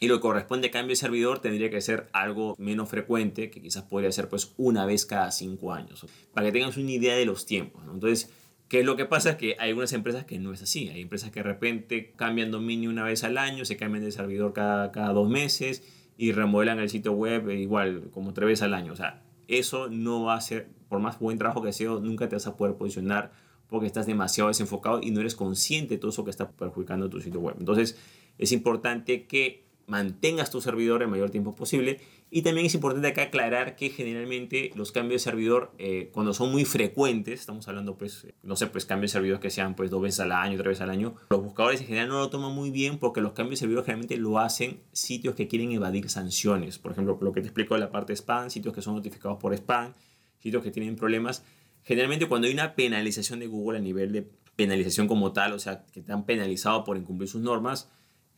Y 0.03 0.09
lo 0.09 0.17
que 0.17 0.23
corresponde 0.23 0.67
a 0.67 0.71
cambio 0.73 0.95
de 0.95 0.97
servidor 0.97 1.39
tendría 1.39 1.71
que 1.71 1.81
ser 1.81 2.09
algo 2.13 2.57
menos 2.59 2.89
frecuente, 2.89 3.53
que 3.53 3.63
quizás 3.63 3.85
podría 3.85 4.11
ser 4.11 4.29
pues 4.29 4.53
una 4.57 4.85
vez 4.85 5.07
cada 5.07 5.31
cinco 5.31 5.73
años, 5.73 6.05
para 6.35 6.49
que 6.49 6.53
tengas 6.55 6.77
una 6.77 6.91
idea 6.91 7.15
de 7.15 7.25
los 7.25 7.47
tiempos. 7.47 7.85
Entonces, 7.85 8.29
¿qué 8.67 8.81
es 8.81 8.85
lo 8.85 8.97
que 8.97 9.05
pasa? 9.05 9.31
Es 9.31 9.37
que 9.37 9.55
hay 9.61 9.69
algunas 9.69 9.93
empresas 9.93 10.25
que 10.25 10.41
no 10.41 10.53
es 10.53 10.61
así. 10.61 10.89
Hay 10.89 11.03
empresas 11.03 11.31
que 11.31 11.39
de 11.39 11.45
repente 11.45 12.15
cambian 12.17 12.51
dominio 12.51 12.91
una 12.91 13.05
vez 13.05 13.23
al 13.23 13.39
año, 13.39 13.65
se 13.65 13.77
cambian 13.77 14.03
de 14.03 14.11
servidor 14.11 14.53
cada, 14.53 14.91
cada 14.91 15.13
dos 15.13 15.29
meses 15.29 15.85
y 16.17 16.33
remodelan 16.33 16.81
el 16.81 16.91
sitio 16.91 17.13
web 17.13 17.49
igual 17.51 18.11
como 18.11 18.35
tres 18.35 18.49
veces 18.49 18.63
al 18.63 18.75
año. 18.75 18.95
O 18.95 18.97
sea, 18.97 19.23
eso 19.47 19.89
no 19.89 20.25
va 20.25 20.35
a 20.35 20.41
ser, 20.41 20.69
por 20.89 20.99
más 20.99 21.21
buen 21.21 21.39
trabajo 21.39 21.63
que 21.63 21.73
sea, 21.73 21.91
nunca 21.91 22.29
te 22.29 22.35
vas 22.35 22.49
a 22.49 22.57
poder 22.57 22.75
posicionar 22.75 23.31
porque 23.69 23.87
estás 23.87 24.07
demasiado 24.07 24.49
desenfocado 24.49 25.01
y 25.01 25.13
no 25.13 25.21
eres 25.21 25.37
consciente 25.37 25.95
de 25.95 25.99
todo 25.99 26.11
eso 26.11 26.25
que 26.25 26.31
está 26.33 26.51
perjudicando 26.51 27.09
tu 27.09 27.21
sitio 27.21 27.39
web. 27.39 27.55
Entonces, 27.61 27.97
es 28.37 28.51
importante 28.51 29.29
que 29.29 29.71
mantengas 29.93 30.51
tu 30.51 30.63
servidor 30.63 31.03
el 31.03 31.09
mayor 31.09 31.29
tiempo 31.29 31.55
posible. 31.55 32.01
Y 32.31 32.41
también 32.41 32.65
es 32.67 32.75
importante 32.75 33.09
acá 33.09 33.25
aclarar 33.25 33.77
que 33.77 33.91
generalmente 33.91 34.71
los 34.75 34.91
cambios 34.91 35.21
de 35.23 35.31
servidor, 35.31 35.71
eh, 35.79 36.09
cuando 36.15 36.33
son 36.33 36.51
muy 36.51 36.65
frecuentes, 36.65 37.41
estamos 37.41 37.69
hablando 37.69 37.99
pues, 37.99 38.27
no 38.43 38.57
sé, 38.57 38.69
pues 38.69 38.87
cambios 38.87 39.13
de 39.13 39.19
servidor 39.19 39.39
que 39.39 39.51
sean 39.51 39.77
pues 39.77 39.91
dos 39.91 40.01
veces 40.01 40.21
al 40.21 40.33
año, 40.33 40.57
tres 40.57 40.69
veces 40.69 40.81
al 40.81 40.89
año, 40.89 41.15
los 41.29 41.43
buscadores 41.43 41.83
en 41.83 41.89
general 41.89 42.09
no 42.09 42.21
lo 42.21 42.31
toman 42.31 42.55
muy 42.55 42.71
bien 42.71 42.97
porque 42.97 43.21
los 43.21 43.35
cambios 43.35 43.61
de 43.61 43.65
servidor 43.65 43.85
generalmente 43.85 44.17
lo 44.17 44.39
hacen 44.39 44.81
sitios 44.93 45.35
que 45.35 45.47
quieren 45.47 45.73
evadir 45.73 46.09
sanciones. 46.09 46.79
Por 46.79 46.93
ejemplo, 46.93 47.19
lo 47.21 47.33
que 47.33 47.43
te 47.43 47.49
explico 47.49 47.75
de 47.75 47.81
la 47.81 47.91
parte 47.91 48.15
spam, 48.17 48.49
sitios 48.49 48.75
que 48.75 48.81
son 48.81 48.95
notificados 48.95 49.39
por 49.39 49.53
spam, 49.53 49.93
sitios 50.39 50.63
que 50.63 50.71
tienen 50.71 50.97
problemas. 50.97 51.45
Generalmente 51.83 52.29
cuando 52.29 52.47
hay 52.47 52.55
una 52.55 52.75
penalización 52.75 53.41
de 53.41 53.47
Google 53.47 53.79
a 53.79 53.83
nivel 53.83 54.11
de 54.11 54.27
penalización 54.57 55.07
como 55.07 55.33
tal, 55.35 55.53
o 55.53 55.59
sea, 55.59 55.85
que 55.93 56.01
te 56.01 56.13
han 56.13 56.25
penalizado 56.25 56.83
por 56.83 56.97
incumplir 56.97 57.29
sus 57.29 57.43
normas, 57.43 57.91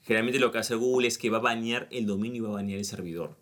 Generalmente 0.04 0.38
lo 0.38 0.52
que 0.52 0.58
hace 0.58 0.74
Google 0.74 1.08
es 1.08 1.18
que 1.18 1.30
va 1.30 1.38
a 1.38 1.40
banear 1.40 1.88
el 1.90 2.06
dominio 2.06 2.42
y 2.42 2.44
va 2.44 2.50
a 2.50 2.54
banear 2.54 2.78
el 2.78 2.84
servidor. 2.84 3.36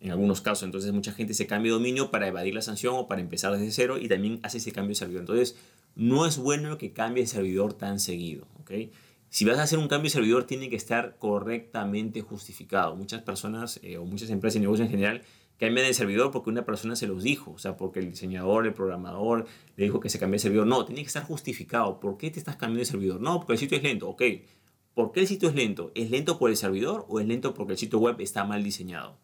En 0.00 0.12
algunos 0.12 0.40
casos, 0.40 0.62
entonces 0.62 0.92
mucha 0.92 1.12
gente 1.12 1.34
se 1.34 1.46
cambia 1.46 1.72
de 1.72 1.78
dominio 1.78 2.10
para 2.10 2.28
evadir 2.28 2.54
la 2.54 2.62
sanción 2.62 2.94
o 2.96 3.08
para 3.08 3.20
empezar 3.20 3.52
desde 3.52 3.72
cero 3.72 3.98
y 3.98 4.06
también 4.06 4.38
hace 4.42 4.58
ese 4.58 4.70
cambio 4.70 4.90
de 4.90 4.94
servidor. 4.96 5.22
Entonces, 5.22 5.56
no 5.96 6.26
es 6.26 6.38
bueno 6.38 6.78
que 6.78 6.92
cambie 6.92 7.24
de 7.24 7.26
servidor 7.26 7.72
tan 7.72 7.98
seguido. 7.98 8.46
¿okay? 8.60 8.92
Si 9.30 9.44
vas 9.44 9.58
a 9.58 9.62
hacer 9.62 9.78
un 9.78 9.88
cambio 9.88 10.04
de 10.04 10.14
servidor, 10.14 10.44
tiene 10.44 10.70
que 10.70 10.76
estar 10.76 11.16
correctamente 11.18 12.20
justificado. 12.20 12.94
Muchas 12.94 13.22
personas 13.22 13.80
eh, 13.82 13.96
o 13.98 14.04
muchas 14.04 14.30
empresas 14.30 14.56
y 14.56 14.60
negocios 14.60 14.86
en 14.86 14.90
general 14.90 15.22
cambian 15.58 15.86
de 15.86 15.94
servidor 15.94 16.30
porque 16.30 16.50
una 16.50 16.64
persona 16.64 16.94
se 16.94 17.08
los 17.08 17.24
dijo, 17.24 17.52
o 17.52 17.58
sea, 17.58 17.76
porque 17.76 17.98
el 17.98 18.10
diseñador, 18.10 18.66
el 18.66 18.74
programador 18.74 19.46
le 19.76 19.84
dijo 19.84 19.98
que 20.00 20.08
se 20.08 20.20
cambie 20.20 20.36
de 20.36 20.40
servidor. 20.40 20.66
No, 20.66 20.84
tiene 20.84 21.02
que 21.02 21.08
estar 21.08 21.24
justificado. 21.24 21.98
¿Por 21.98 22.16
qué 22.16 22.30
te 22.30 22.38
estás 22.38 22.56
cambiando 22.56 22.80
de 22.80 22.84
servidor? 22.84 23.20
No, 23.20 23.40
porque 23.40 23.54
el 23.54 23.58
sitio 23.58 23.76
es 23.76 23.82
lento. 23.82 24.08
Ok, 24.08 24.22
¿Por 24.98 25.12
qué 25.12 25.20
el 25.20 25.28
sitio 25.28 25.48
es 25.48 25.54
lento? 25.54 25.92
¿Es 25.94 26.10
lento 26.10 26.40
por 26.40 26.50
el 26.50 26.56
servidor 26.56 27.06
o 27.08 27.20
es 27.20 27.26
lento 27.28 27.54
porque 27.54 27.74
el 27.74 27.78
sitio 27.78 28.00
web 28.00 28.16
está 28.18 28.42
mal 28.42 28.64
diseñado? 28.64 29.16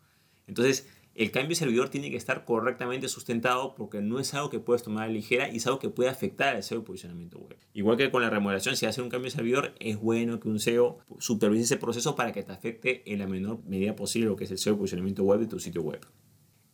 Entonces, 0.47 0.87
el 1.17 1.33
cambio 1.33 1.49
de 1.49 1.55
servidor 1.57 1.89
tiene 1.89 2.13
que 2.13 2.17
estar 2.17 2.45
correctamente 2.45 3.09
sustentado 3.09 3.75
porque 3.75 4.01
no 4.01 4.21
es 4.21 4.35
algo 4.35 4.51
que 4.51 4.61
puedes 4.61 4.85
tomar 4.85 5.09
a 5.09 5.13
ligera 5.13 5.49
y 5.49 5.57
es 5.57 5.67
algo 5.67 5.81
que 5.81 5.89
puede 5.89 6.11
afectar 6.11 6.55
al 6.55 6.63
SEO 6.63 6.79
y 6.79 6.83
posicionamiento 6.83 7.41
web. 7.41 7.57
Igual 7.73 7.97
que 7.97 8.09
con 8.13 8.23
la 8.23 8.31
remodelación, 8.31 8.77
si 8.77 8.87
haces 8.87 9.03
un 9.03 9.11
cambio 9.11 9.33
de 9.33 9.37
servidor, 9.37 9.75
es 9.81 9.99
bueno 9.99 10.39
que 10.39 10.49
un 10.49 10.61
SEO 10.61 10.99
supervise 11.19 11.65
ese 11.65 11.77
proceso 11.77 12.15
para 12.15 12.31
que 12.31 12.45
te 12.45 12.53
afecte 12.53 13.03
en 13.13 13.19
la 13.19 13.27
menor 13.27 13.59
medida 13.65 13.97
posible 13.97 14.29
lo 14.29 14.37
que 14.37 14.45
es 14.45 14.53
el 14.53 14.59
SEO 14.59 14.75
y 14.75 14.77
posicionamiento 14.77 15.25
web 15.25 15.41
de 15.41 15.49
tu 15.49 15.59
sitio 15.59 15.83
web. 15.83 16.07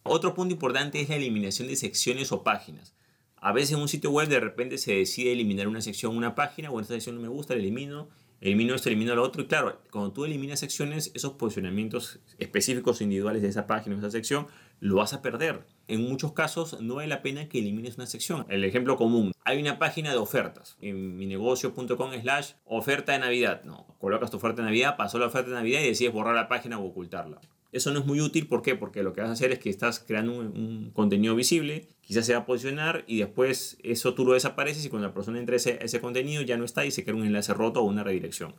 Otro 0.02 0.35
punto 0.35 0.52
importante 0.52 1.00
es 1.00 1.09
la 1.09 1.16
eliminación 1.16 1.69
de 1.69 1.76
secciones 1.76 2.33
o 2.33 2.42
páginas. 2.42 2.95
A 3.37 3.52
veces 3.52 3.73
en 3.73 3.78
un 3.78 3.88
sitio 3.88 4.11
web 4.11 4.28
de 4.28 4.40
repente 4.40 4.76
se 4.76 4.92
decide 4.92 5.33
eliminar 5.33 5.69
una 5.69 5.80
sección, 5.80 6.14
una 6.14 6.35
página, 6.35 6.71
o 6.71 6.78
esta 6.78 6.92
sección 6.92 7.16
no 7.16 7.23
me 7.23 7.28
gusta, 7.28 7.54
la 7.54 7.61
elimino 7.61 8.11
elimino 8.40 8.75
esto, 8.75 8.88
elimino 8.88 9.14
lo 9.14 9.23
otro. 9.23 9.42
Y 9.42 9.47
claro, 9.47 9.80
cuando 9.90 10.12
tú 10.12 10.25
eliminas 10.25 10.61
secciones, 10.61 11.11
esos 11.14 11.32
posicionamientos 11.35 12.20
específicos 12.38 13.00
individuales 13.00 13.42
de 13.42 13.49
esa 13.49 13.66
página 13.66 13.97
o 13.97 13.99
esa 13.99 14.11
sección, 14.11 14.47
lo 14.80 14.97
vas 14.97 15.12
a 15.12 15.23
perder. 15.23 15.66
En 15.88 16.02
muchos 16.02 16.32
casos 16.32 16.80
no 16.80 16.97
vale 16.97 17.09
la 17.09 17.23
pena 17.23 17.49
que 17.49 17.59
elimines 17.59 17.97
una 17.97 18.06
sección. 18.06 18.47
El 18.49 18.64
ejemplo 18.64 18.97
común, 18.97 19.32
hay 19.44 19.61
una 19.61 19.78
página 19.78 20.11
de 20.11 20.18
ofertas 20.18 20.76
en 20.80 21.16
minegocio.com 21.16 22.12
slash 22.20 22.52
oferta 22.64 23.12
de 23.12 23.18
Navidad. 23.18 23.62
No, 23.64 23.87
colocas 23.99 24.30
tu 24.30 24.38
oferta 24.38 24.62
de 24.62 24.66
Navidad, 24.66 24.97
pasó 24.97 25.18
la 25.18 25.26
oferta 25.26 25.50
de 25.50 25.56
Navidad 25.56 25.80
y 25.80 25.88
decides 25.88 26.12
borrar 26.12 26.35
la 26.35 26.49
página 26.49 26.78
o 26.78 26.87
ocultarla. 26.87 27.40
Eso 27.72 27.92
no 27.92 28.00
es 28.00 28.06
muy 28.06 28.20
útil, 28.20 28.48
¿por 28.48 28.62
qué? 28.62 28.74
Porque 28.74 29.02
lo 29.02 29.12
que 29.12 29.20
vas 29.20 29.30
a 29.30 29.34
hacer 29.34 29.52
es 29.52 29.60
que 29.60 29.70
estás 29.70 30.00
creando 30.00 30.32
un, 30.32 30.90
contenido 30.92 31.36
visible, 31.36 31.88
quizás 32.00 32.26
se 32.26 32.32
va 32.32 32.40
a 32.40 32.46
posicionar 32.46 33.04
y 33.06 33.18
después 33.18 33.78
eso 33.82 34.14
tú 34.14 34.24
lo 34.24 34.32
desapareces 34.32 34.84
y 34.84 34.88
cuando 34.88 35.08
la 35.08 35.14
persona 35.14 35.38
entre 35.38 35.56
ese, 35.56 36.00
contenido 36.00 36.42
ya 36.42 36.56
no 36.56 36.64
está 36.64 36.84
y 36.84 36.90
se 36.90 37.04
crea 37.04 37.14
un 37.14 37.24
enlace 37.24 37.54
roto 37.54 37.80
o 37.80 37.84
una 37.84 38.02
redirección. 38.02 38.54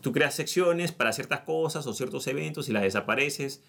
Tú 0.00 0.12
creas 0.12 0.34
secciones 0.34 0.92
para 0.92 1.12
ciertas 1.12 1.40
cosas 1.40 1.86
o 1.86 1.92
ciertos 1.92 2.26
eventos 2.28 2.68
y 2.68 2.72
las 2.72 2.82
desapareces. 2.82 3.62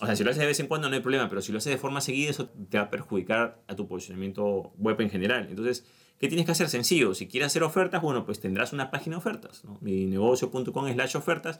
O 0.00 0.06
sea, 0.06 0.16
si 0.16 0.24
lo 0.24 0.30
haces 0.30 0.40
de 0.40 0.46
vez 0.46 0.58
en 0.58 0.66
cuando 0.66 0.88
no 0.88 0.94
hay 0.94 1.02
problema, 1.02 1.28
pero 1.28 1.42
si 1.42 1.52
lo 1.52 1.58
haces 1.58 1.72
de 1.72 1.78
forma 1.78 2.00
seguida 2.00 2.30
eso 2.30 2.48
te 2.48 2.78
va 2.78 2.84
a 2.84 2.90
perjudicar 2.90 3.62
a 3.68 3.76
tu 3.76 3.86
posicionamiento 3.86 4.72
web 4.78 5.00
en 5.00 5.10
general. 5.10 5.46
Entonces, 5.50 5.84
¿Qué 6.22 6.28
tienes 6.28 6.46
que 6.46 6.52
hacer? 6.52 6.68
Sencillo, 6.68 7.16
si 7.16 7.26
quieres 7.26 7.48
hacer 7.48 7.64
ofertas, 7.64 8.00
bueno, 8.00 8.24
pues 8.24 8.38
tendrás 8.38 8.72
una 8.72 8.92
página 8.92 9.16
de 9.16 9.18
ofertas, 9.18 9.64
¿no? 9.64 9.76
mi 9.80 10.06
negocio.com 10.06 10.92
slash 10.92 11.16
ofertas, 11.16 11.58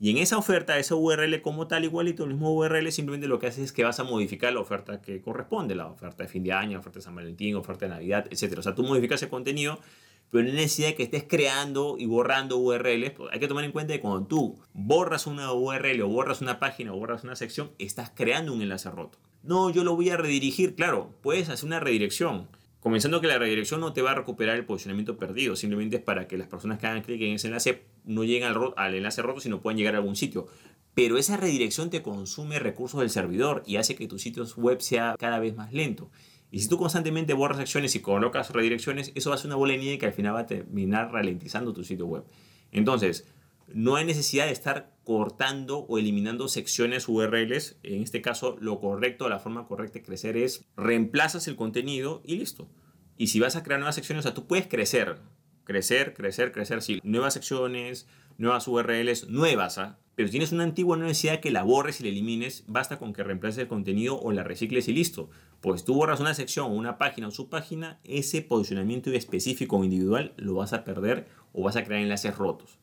y 0.00 0.10
en 0.10 0.16
esa 0.16 0.38
oferta, 0.38 0.78
esa 0.78 0.96
URL 0.96 1.42
como 1.42 1.68
tal, 1.68 1.84
igualito, 1.84 2.24
el 2.24 2.30
mismo 2.30 2.52
URL, 2.54 2.90
simplemente 2.90 3.28
lo 3.28 3.38
que 3.38 3.46
haces 3.46 3.64
es 3.64 3.72
que 3.72 3.84
vas 3.84 4.00
a 4.00 4.04
modificar 4.04 4.52
la 4.52 4.60
oferta 4.60 5.00
que 5.00 5.20
corresponde, 5.20 5.74
la 5.74 5.86
oferta 5.86 6.24
de 6.24 6.28
fin 6.28 6.42
de 6.42 6.52
año, 6.52 6.78
oferta 6.78 6.98
de 6.98 7.04
San 7.04 7.14
Valentín, 7.14 7.54
oferta 7.54 7.84
de 7.84 7.90
Navidad, 7.90 8.26
etc. 8.30 8.58
O 8.58 8.62
sea, 8.62 8.74
tú 8.74 8.82
modificas 8.82 9.22
ese 9.22 9.30
contenido 9.30 9.78
pero 10.30 10.44
no 10.44 10.50
hay 10.50 10.56
necesidad 10.56 10.88
de 10.88 10.94
que 10.94 11.02
estés 11.02 11.24
creando 11.24 11.96
y 11.98 12.06
borrando 12.06 12.56
URLs. 12.58 13.10
Pues 13.10 13.32
hay 13.32 13.40
que 13.40 13.48
tomar 13.48 13.64
en 13.64 13.72
cuenta 13.72 13.92
que 13.92 14.00
cuando 14.00 14.26
tú 14.26 14.58
borras 14.72 15.26
una 15.26 15.52
URL 15.52 16.00
o 16.02 16.08
borras 16.08 16.40
una 16.40 16.60
página 16.60 16.92
o 16.92 16.96
borras 16.96 17.24
una 17.24 17.36
sección, 17.36 17.72
estás 17.78 18.12
creando 18.14 18.52
un 18.52 18.62
enlace 18.62 18.90
roto. 18.90 19.18
No, 19.42 19.70
yo 19.70 19.82
lo 19.84 19.96
voy 19.96 20.10
a 20.10 20.16
redirigir. 20.16 20.76
Claro, 20.76 21.14
puedes 21.20 21.48
hacer 21.48 21.66
una 21.66 21.80
redirección. 21.80 22.48
Comenzando 22.80 23.20
que 23.20 23.26
la 23.26 23.38
redirección 23.38 23.80
no 23.80 23.92
te 23.92 24.00
va 24.00 24.12
a 24.12 24.14
recuperar 24.14 24.56
el 24.56 24.64
posicionamiento 24.64 25.18
perdido, 25.18 25.54
simplemente 25.54 25.96
es 25.96 26.02
para 26.02 26.26
que 26.26 26.38
las 26.38 26.48
personas 26.48 26.78
que 26.78 26.86
hagan 26.86 27.02
clic 27.02 27.20
en 27.20 27.34
ese 27.34 27.48
enlace 27.48 27.82
no 28.04 28.24
lleguen 28.24 28.54
al, 28.76 28.94
enlace 28.94 29.20
roto, 29.20 29.40
sino 29.40 29.60
puedan 29.60 29.76
llegar 29.76 29.94
a 29.94 29.98
algún 29.98 30.16
sitio. 30.16 30.46
Pero 30.94 31.18
esa 31.18 31.36
redirección 31.36 31.90
te 31.90 32.00
consume 32.00 32.58
recursos 32.58 33.00
del 33.00 33.10
servidor 33.10 33.62
y 33.66 33.76
hace 33.76 33.96
que 33.96 34.06
tu 34.06 34.18
sitio 34.18 34.44
web 34.56 34.80
sea 34.80 35.14
cada 35.18 35.38
vez 35.38 35.54
más 35.54 35.74
lento. 35.74 36.10
Y 36.50 36.60
si 36.60 36.68
tú 36.68 36.78
constantemente 36.78 37.34
borras 37.34 37.58
secciones 37.58 37.94
y 37.94 38.00
colocas 38.00 38.50
redirecciones, 38.50 39.12
eso 39.14 39.28
va 39.28 39.36
a 39.36 39.38
ser 39.38 39.48
una 39.48 39.56
bola 39.56 39.74
de 39.74 39.98
que 39.98 40.06
al 40.06 40.12
final 40.14 40.34
va 40.34 40.40
a 40.40 40.46
terminar 40.46 41.12
ralentizando 41.12 41.74
tu 41.74 41.84
sitio 41.84 42.06
web. 42.06 42.24
Entonces, 42.72 43.26
no 43.68 43.96
hay 43.96 44.04
necesidad 44.04 44.46
de 44.46 44.52
estar 44.52 44.90
cortando 45.10 45.78
o 45.88 45.98
eliminando 45.98 46.46
secciones 46.46 47.08
URLs. 47.08 47.80
En 47.82 48.00
este 48.00 48.22
caso, 48.22 48.56
lo 48.60 48.78
correcto, 48.78 49.28
la 49.28 49.40
forma 49.40 49.66
correcta 49.66 49.94
de 49.94 50.04
crecer 50.04 50.36
es 50.36 50.64
reemplazas 50.76 51.48
el 51.48 51.56
contenido 51.56 52.22
y 52.24 52.36
listo. 52.36 52.68
Y 53.16 53.26
si 53.26 53.40
vas 53.40 53.56
a 53.56 53.64
crear 53.64 53.80
nuevas 53.80 53.96
secciones, 53.96 54.24
o 54.24 54.28
sea, 54.28 54.34
tú 54.34 54.46
puedes 54.46 54.68
crecer, 54.68 55.18
crecer, 55.64 56.14
crecer, 56.14 56.52
crecer, 56.52 56.80
sí, 56.80 57.00
nuevas 57.02 57.34
secciones, 57.34 58.06
nuevas 58.38 58.68
URLs, 58.68 59.28
nuevas, 59.28 59.78
¿ah? 59.78 59.98
Pero 60.14 60.30
tienes 60.30 60.52
una 60.52 60.62
antigua, 60.62 60.96
no 60.96 61.06
necesidad 61.06 61.40
que 61.40 61.50
la 61.50 61.64
borres 61.64 61.98
y 61.98 62.04
la 62.04 62.10
elimines, 62.10 62.62
basta 62.68 63.00
con 63.00 63.12
que 63.12 63.24
reemplaces 63.24 63.58
el 63.58 63.66
contenido 63.66 64.16
o 64.16 64.30
la 64.30 64.44
recicles 64.44 64.86
y 64.86 64.92
listo. 64.92 65.28
Pues 65.60 65.84
tú 65.84 65.94
borras 65.94 66.20
una 66.20 66.34
sección, 66.34 66.70
una 66.70 66.98
página 66.98 67.26
o 67.26 67.30
subpágina, 67.32 67.98
ese 68.04 68.42
posicionamiento 68.42 69.10
específico 69.10 69.76
o 69.76 69.82
individual 69.82 70.34
lo 70.36 70.54
vas 70.54 70.72
a 70.72 70.84
perder 70.84 71.26
o 71.52 71.64
vas 71.64 71.74
a 71.74 71.82
crear 71.82 72.00
enlaces 72.00 72.36
rotos. 72.36 72.78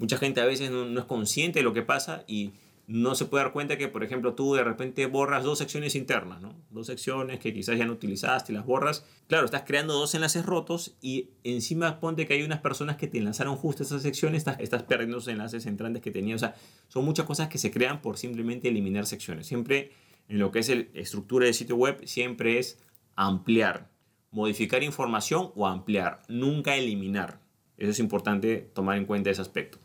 Mucha 0.00 0.16
gente 0.16 0.40
a 0.40 0.46
veces 0.46 0.70
no, 0.70 0.98
es 0.98 1.04
consciente 1.04 1.58
de 1.58 1.62
lo 1.62 1.74
que 1.74 1.82
pasa 1.82 2.24
y 2.26 2.54
no 2.86 3.14
se 3.14 3.26
puede 3.26 3.44
dar 3.44 3.52
cuenta 3.52 3.76
que, 3.76 3.86
por 3.86 4.02
ejemplo, 4.02 4.32
tú 4.32 4.54
de 4.54 4.64
repente 4.64 5.04
borras 5.04 5.44
dos 5.44 5.58
secciones 5.58 5.94
internas, 5.94 6.40
¿no? 6.40 6.54
Dos 6.70 6.86
secciones 6.86 7.38
que 7.38 7.52
quizás 7.52 7.76
ya 7.76 7.84
no 7.84 7.92
utilizaste 7.92 8.50
las 8.54 8.64
borras. 8.64 9.04
Claro, 9.26 9.44
estás 9.44 9.64
creando 9.66 9.92
dos 9.92 10.14
enlaces 10.14 10.46
rotos 10.46 10.96
y 11.02 11.28
encima 11.44 12.00
ponte 12.00 12.26
que 12.26 12.32
hay 12.32 12.42
unas 12.42 12.60
personas 12.60 12.96
que 12.96 13.08
te 13.08 13.18
enlazaron 13.18 13.56
justo 13.56 13.82
esas 13.82 14.00
secciones, 14.00 14.38
estás, 14.38 14.58
estás 14.60 14.84
perdiendo 14.84 15.18
esos 15.18 15.28
enlaces 15.28 15.66
entrantes 15.66 16.00
que 16.00 16.10
tenías. 16.10 16.36
O 16.36 16.46
sea, 16.46 16.54
son 16.88 17.04
muchas 17.04 17.26
cosas 17.26 17.48
que 17.48 17.58
se 17.58 17.70
crean 17.70 18.00
por 18.00 18.16
simplemente 18.16 18.68
eliminar 18.68 19.04
secciones. 19.04 19.46
Siempre 19.46 19.92
en 20.30 20.38
lo 20.38 20.50
que 20.50 20.60
es 20.60 20.68
la 20.70 20.82
estructura 20.94 21.44
de 21.44 21.52
sitio 21.52 21.76
web, 21.76 22.00
siempre 22.06 22.58
es 22.58 22.78
ampliar, 23.16 23.90
modificar 24.30 24.82
información 24.82 25.52
o 25.56 25.66
ampliar, 25.66 26.22
nunca 26.28 26.74
eliminar. 26.74 27.38
Eso 27.76 27.90
es 27.90 27.98
importante 27.98 28.70
tomar 28.72 28.96
en 28.96 29.04
cuenta 29.04 29.28
ese 29.28 29.42
aspecto. 29.42 29.78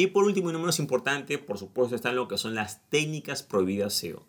Y 0.00 0.06
por 0.06 0.22
último 0.22 0.48
y 0.50 0.52
no 0.52 0.60
menos 0.60 0.78
importante, 0.78 1.38
por 1.38 1.58
supuesto, 1.58 1.96
están 1.96 2.14
lo 2.14 2.28
que 2.28 2.38
son 2.38 2.54
las 2.54 2.88
técnicas 2.88 3.42
prohibidas 3.42 3.94
SEO. 3.94 4.24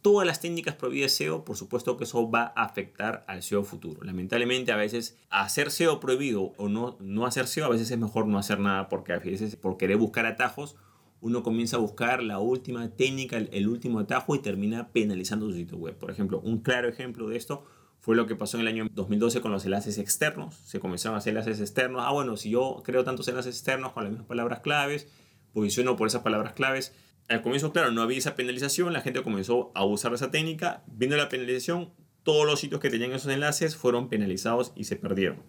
Todas 0.00 0.26
las 0.26 0.40
técnicas 0.40 0.74
prohibidas 0.74 1.12
SEO, 1.12 1.44
por 1.44 1.56
supuesto 1.56 1.96
que 1.96 2.02
eso 2.02 2.28
va 2.28 2.52
a 2.56 2.64
afectar 2.64 3.24
al 3.28 3.44
SEO 3.44 3.62
futuro. 3.62 4.02
Lamentablemente 4.02 4.72
a 4.72 4.76
veces 4.76 5.16
hacer 5.30 5.70
SEO 5.70 6.00
prohibido 6.00 6.54
o 6.56 6.68
no, 6.68 6.96
no 6.98 7.24
hacer 7.24 7.46
SEO, 7.46 7.66
a 7.66 7.68
veces 7.68 7.88
es 7.92 7.98
mejor 7.98 8.26
no 8.26 8.36
hacer 8.36 8.58
nada 8.58 8.88
porque 8.88 9.12
a 9.12 9.20
veces 9.20 9.54
por 9.54 9.76
querer 9.76 9.96
buscar 9.96 10.26
atajos, 10.26 10.74
uno 11.20 11.44
comienza 11.44 11.76
a 11.76 11.80
buscar 11.80 12.20
la 12.20 12.40
última 12.40 12.88
técnica, 12.88 13.36
el 13.38 13.68
último 13.68 14.00
atajo 14.00 14.34
y 14.34 14.40
termina 14.40 14.88
penalizando 14.88 15.46
su 15.46 15.54
sitio 15.54 15.78
web. 15.78 15.96
Por 15.96 16.10
ejemplo, 16.10 16.40
un 16.40 16.58
claro 16.58 16.88
ejemplo 16.88 17.28
de 17.28 17.36
esto 17.36 17.64
fue 18.02 18.16
lo 18.16 18.26
que 18.26 18.34
pasó 18.34 18.56
en 18.56 18.62
el 18.62 18.66
año 18.66 18.88
2012 18.90 19.40
con 19.40 19.52
los 19.52 19.64
enlaces 19.64 19.96
externos. 19.96 20.56
Se 20.64 20.80
comenzaron 20.80 21.14
a 21.14 21.18
hacer 21.18 21.30
enlaces 21.30 21.60
externos. 21.60 22.02
Ah, 22.04 22.10
bueno, 22.10 22.36
si 22.36 22.50
yo 22.50 22.82
creo 22.84 23.04
tantos 23.04 23.28
enlaces 23.28 23.54
externos 23.54 23.92
con 23.92 24.02
las 24.02 24.10
mismas 24.10 24.26
palabras 24.26 24.58
claves, 24.58 25.06
posiciono 25.52 25.94
por 25.94 26.08
esas 26.08 26.22
palabras 26.22 26.52
claves. 26.52 26.92
Al 27.28 27.42
comienzo, 27.42 27.72
claro, 27.72 27.92
no 27.92 28.02
había 28.02 28.18
esa 28.18 28.34
penalización, 28.34 28.92
la 28.92 29.02
gente 29.02 29.22
comenzó 29.22 29.70
a 29.76 29.84
usar 29.84 30.12
esa 30.14 30.32
técnica. 30.32 30.82
Viendo 30.88 31.16
la 31.16 31.28
penalización, 31.28 31.92
todos 32.24 32.44
los 32.44 32.58
sitios 32.58 32.80
que 32.80 32.90
tenían 32.90 33.12
esos 33.12 33.32
enlaces 33.32 33.76
fueron 33.76 34.08
penalizados 34.08 34.72
y 34.74 34.82
se 34.82 34.96
perdieron. 34.96 35.40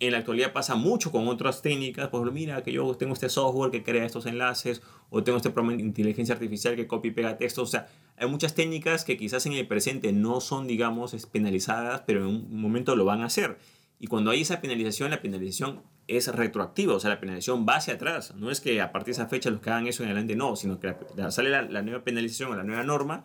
En 0.00 0.12
la 0.12 0.18
actualidad 0.18 0.54
pasa 0.54 0.76
mucho 0.76 1.12
con 1.12 1.28
otras 1.28 1.60
técnicas, 1.60 2.08
por 2.08 2.20
ejemplo, 2.20 2.32
mira 2.32 2.62
que 2.62 2.72
yo 2.72 2.94
tengo 2.94 3.12
este 3.12 3.28
software 3.28 3.70
que 3.70 3.82
crea 3.82 4.06
estos 4.06 4.24
enlaces 4.24 4.80
o 5.10 5.22
tengo 5.22 5.36
este 5.36 5.50
programa 5.50 5.76
de 5.76 5.82
inteligencia 5.82 6.34
artificial 6.34 6.74
que 6.74 6.86
copia 6.86 7.10
y 7.10 7.12
pega 7.12 7.36
textos, 7.36 7.68
o 7.68 7.70
sea, 7.70 7.86
hay 8.16 8.26
muchas 8.26 8.54
técnicas 8.54 9.04
que 9.04 9.18
quizás 9.18 9.44
en 9.44 9.52
el 9.52 9.66
presente 9.68 10.12
no 10.12 10.40
son, 10.40 10.66
digamos, 10.66 11.14
penalizadas, 11.26 12.02
pero 12.06 12.20
en 12.20 12.26
un 12.28 12.60
momento 12.60 12.96
lo 12.96 13.04
van 13.04 13.20
a 13.20 13.26
hacer. 13.26 13.58
Y 13.98 14.06
cuando 14.06 14.30
hay 14.30 14.40
esa 14.40 14.62
penalización, 14.62 15.10
la 15.10 15.20
penalización 15.20 15.82
es 16.08 16.28
retroactiva, 16.28 16.94
o 16.94 17.00
sea, 17.00 17.10
la 17.10 17.20
penalización 17.20 17.66
va 17.68 17.76
hacia 17.76 17.94
atrás. 17.94 18.34
No 18.34 18.50
es 18.50 18.62
que 18.62 18.80
a 18.80 18.92
partir 18.92 19.14
de 19.14 19.20
esa 19.20 19.28
fecha 19.28 19.50
los 19.50 19.60
que 19.60 19.68
hagan 19.68 19.86
eso 19.86 20.02
en 20.02 20.08
adelante, 20.08 20.34
no, 20.34 20.56
sino 20.56 20.80
que 20.80 20.96
sale 21.28 21.50
la, 21.50 21.60
la 21.60 21.82
nueva 21.82 22.04
penalización 22.04 22.52
o 22.52 22.56
la 22.56 22.64
nueva 22.64 22.84
norma 22.84 23.24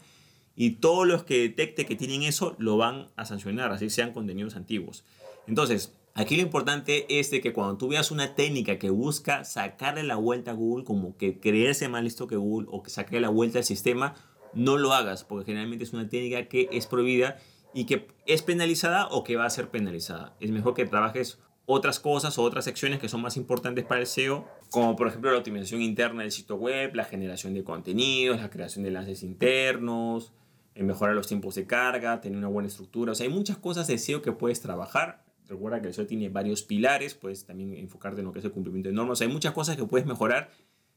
y 0.58 0.72
todos 0.72 1.08
los 1.08 1.24
que 1.24 1.40
detecte 1.40 1.86
que 1.86 1.96
tienen 1.96 2.24
eso 2.24 2.56
lo 2.58 2.76
van 2.76 3.08
a 3.16 3.24
sancionar, 3.24 3.72
así 3.72 3.90
sean 3.90 4.12
contenidos 4.12 4.58
antiguos. 4.58 5.06
Entonces, 5.48 5.94
Aquí 6.18 6.38
lo 6.38 6.44
importante 6.44 7.20
es 7.20 7.30
de 7.30 7.42
que 7.42 7.52
cuando 7.52 7.76
tú 7.76 7.90
veas 7.90 8.10
una 8.10 8.36
técnica 8.36 8.80
que 8.80 8.90
busca 8.90 9.44
sacarle 9.44 10.02
la 10.02 10.16
vuelta 10.16 10.52
a 10.52 10.54
Google, 10.54 10.86
como 10.86 11.18
que 11.18 11.42
creerse 11.42 11.90
más 11.90 12.04
listo 12.04 12.26
que 12.26 12.38
Google 12.38 12.70
o 12.72 12.82
que 12.84 12.90
sacarle 12.90 13.20
la 13.20 13.28
vuelta 13.28 13.58
al 13.58 13.66
sistema, 13.66 14.16
no 14.54 14.78
lo 14.78 14.94
hagas, 14.94 15.26
porque 15.26 15.48
generalmente 15.48 15.84
es 15.84 15.92
una 15.92 16.08
técnica 16.08 16.48
que 16.48 16.70
es 16.72 16.88
prohibida 16.88 17.38
y 17.74 17.86
que 17.86 18.08
es 18.28 18.44
penalizada 18.44 19.10
o 19.10 19.26
que 19.26 19.36
va 19.36 19.46
a 19.46 19.50
ser 19.50 19.70
penalizada. 19.70 20.38
Es 20.40 20.52
mejor 20.52 20.74
que 20.74 20.86
trabajes 20.86 21.38
otras 21.66 22.00
cosas 22.00 22.38
o 22.38 22.44
otras 22.44 22.64
secciones 22.64 23.00
que 23.00 23.10
son 23.10 23.22
más 23.22 23.36
importantes 23.36 23.84
para 23.84 24.00
el 24.00 24.08
SEO, 24.08 24.48
como 24.70 24.96
por 24.96 25.10
ejemplo 25.10 25.34
la 25.34 25.40
optimización 25.40 25.82
interna 25.82 26.22
del 26.22 26.32
sitio 26.32 26.56
web, 26.56 26.96
la 26.96 27.04
generación 27.04 27.54
de 27.54 27.66
contenidos, 27.66 28.40
la 28.40 28.50
creación 28.50 28.84
de 28.84 28.88
enlaces 28.88 29.22
internos, 29.22 30.32
mejorar 30.76 31.14
los 31.14 31.28
tiempos 31.28 31.56
de 31.56 31.68
carga, 31.68 32.22
tener 32.22 32.38
una 32.38 32.48
buena 32.48 32.70
estructura. 32.70 33.12
O 33.12 33.16
sea, 33.16 33.28
hay 33.28 33.34
muchas 33.34 33.58
cosas 33.58 33.88
de 33.88 33.98
SEO 33.98 34.22
que 34.22 34.32
puedes 34.32 34.62
trabajar 34.62 35.25
Recuerda 35.48 35.82
que 35.82 35.88
el 35.88 35.94
SEO 35.94 36.06
tiene 36.06 36.30
varios 36.30 36.64
pilares, 36.64 37.14
puedes 37.16 37.46
también 37.46 37.74
enfocarte 37.74 38.22
en 38.22 38.26
lo 38.26 38.34
que 38.34 38.40
es 38.40 38.46
el 38.46 38.52
cumplimiento 38.52 38.90
de 38.90 38.96
normas. 38.96 39.22
Hay 39.22 39.28
muchas 39.28 39.54
cosas 39.54 39.76
que 39.76 39.86
puedes 39.86 40.06
mejorar 40.06 40.50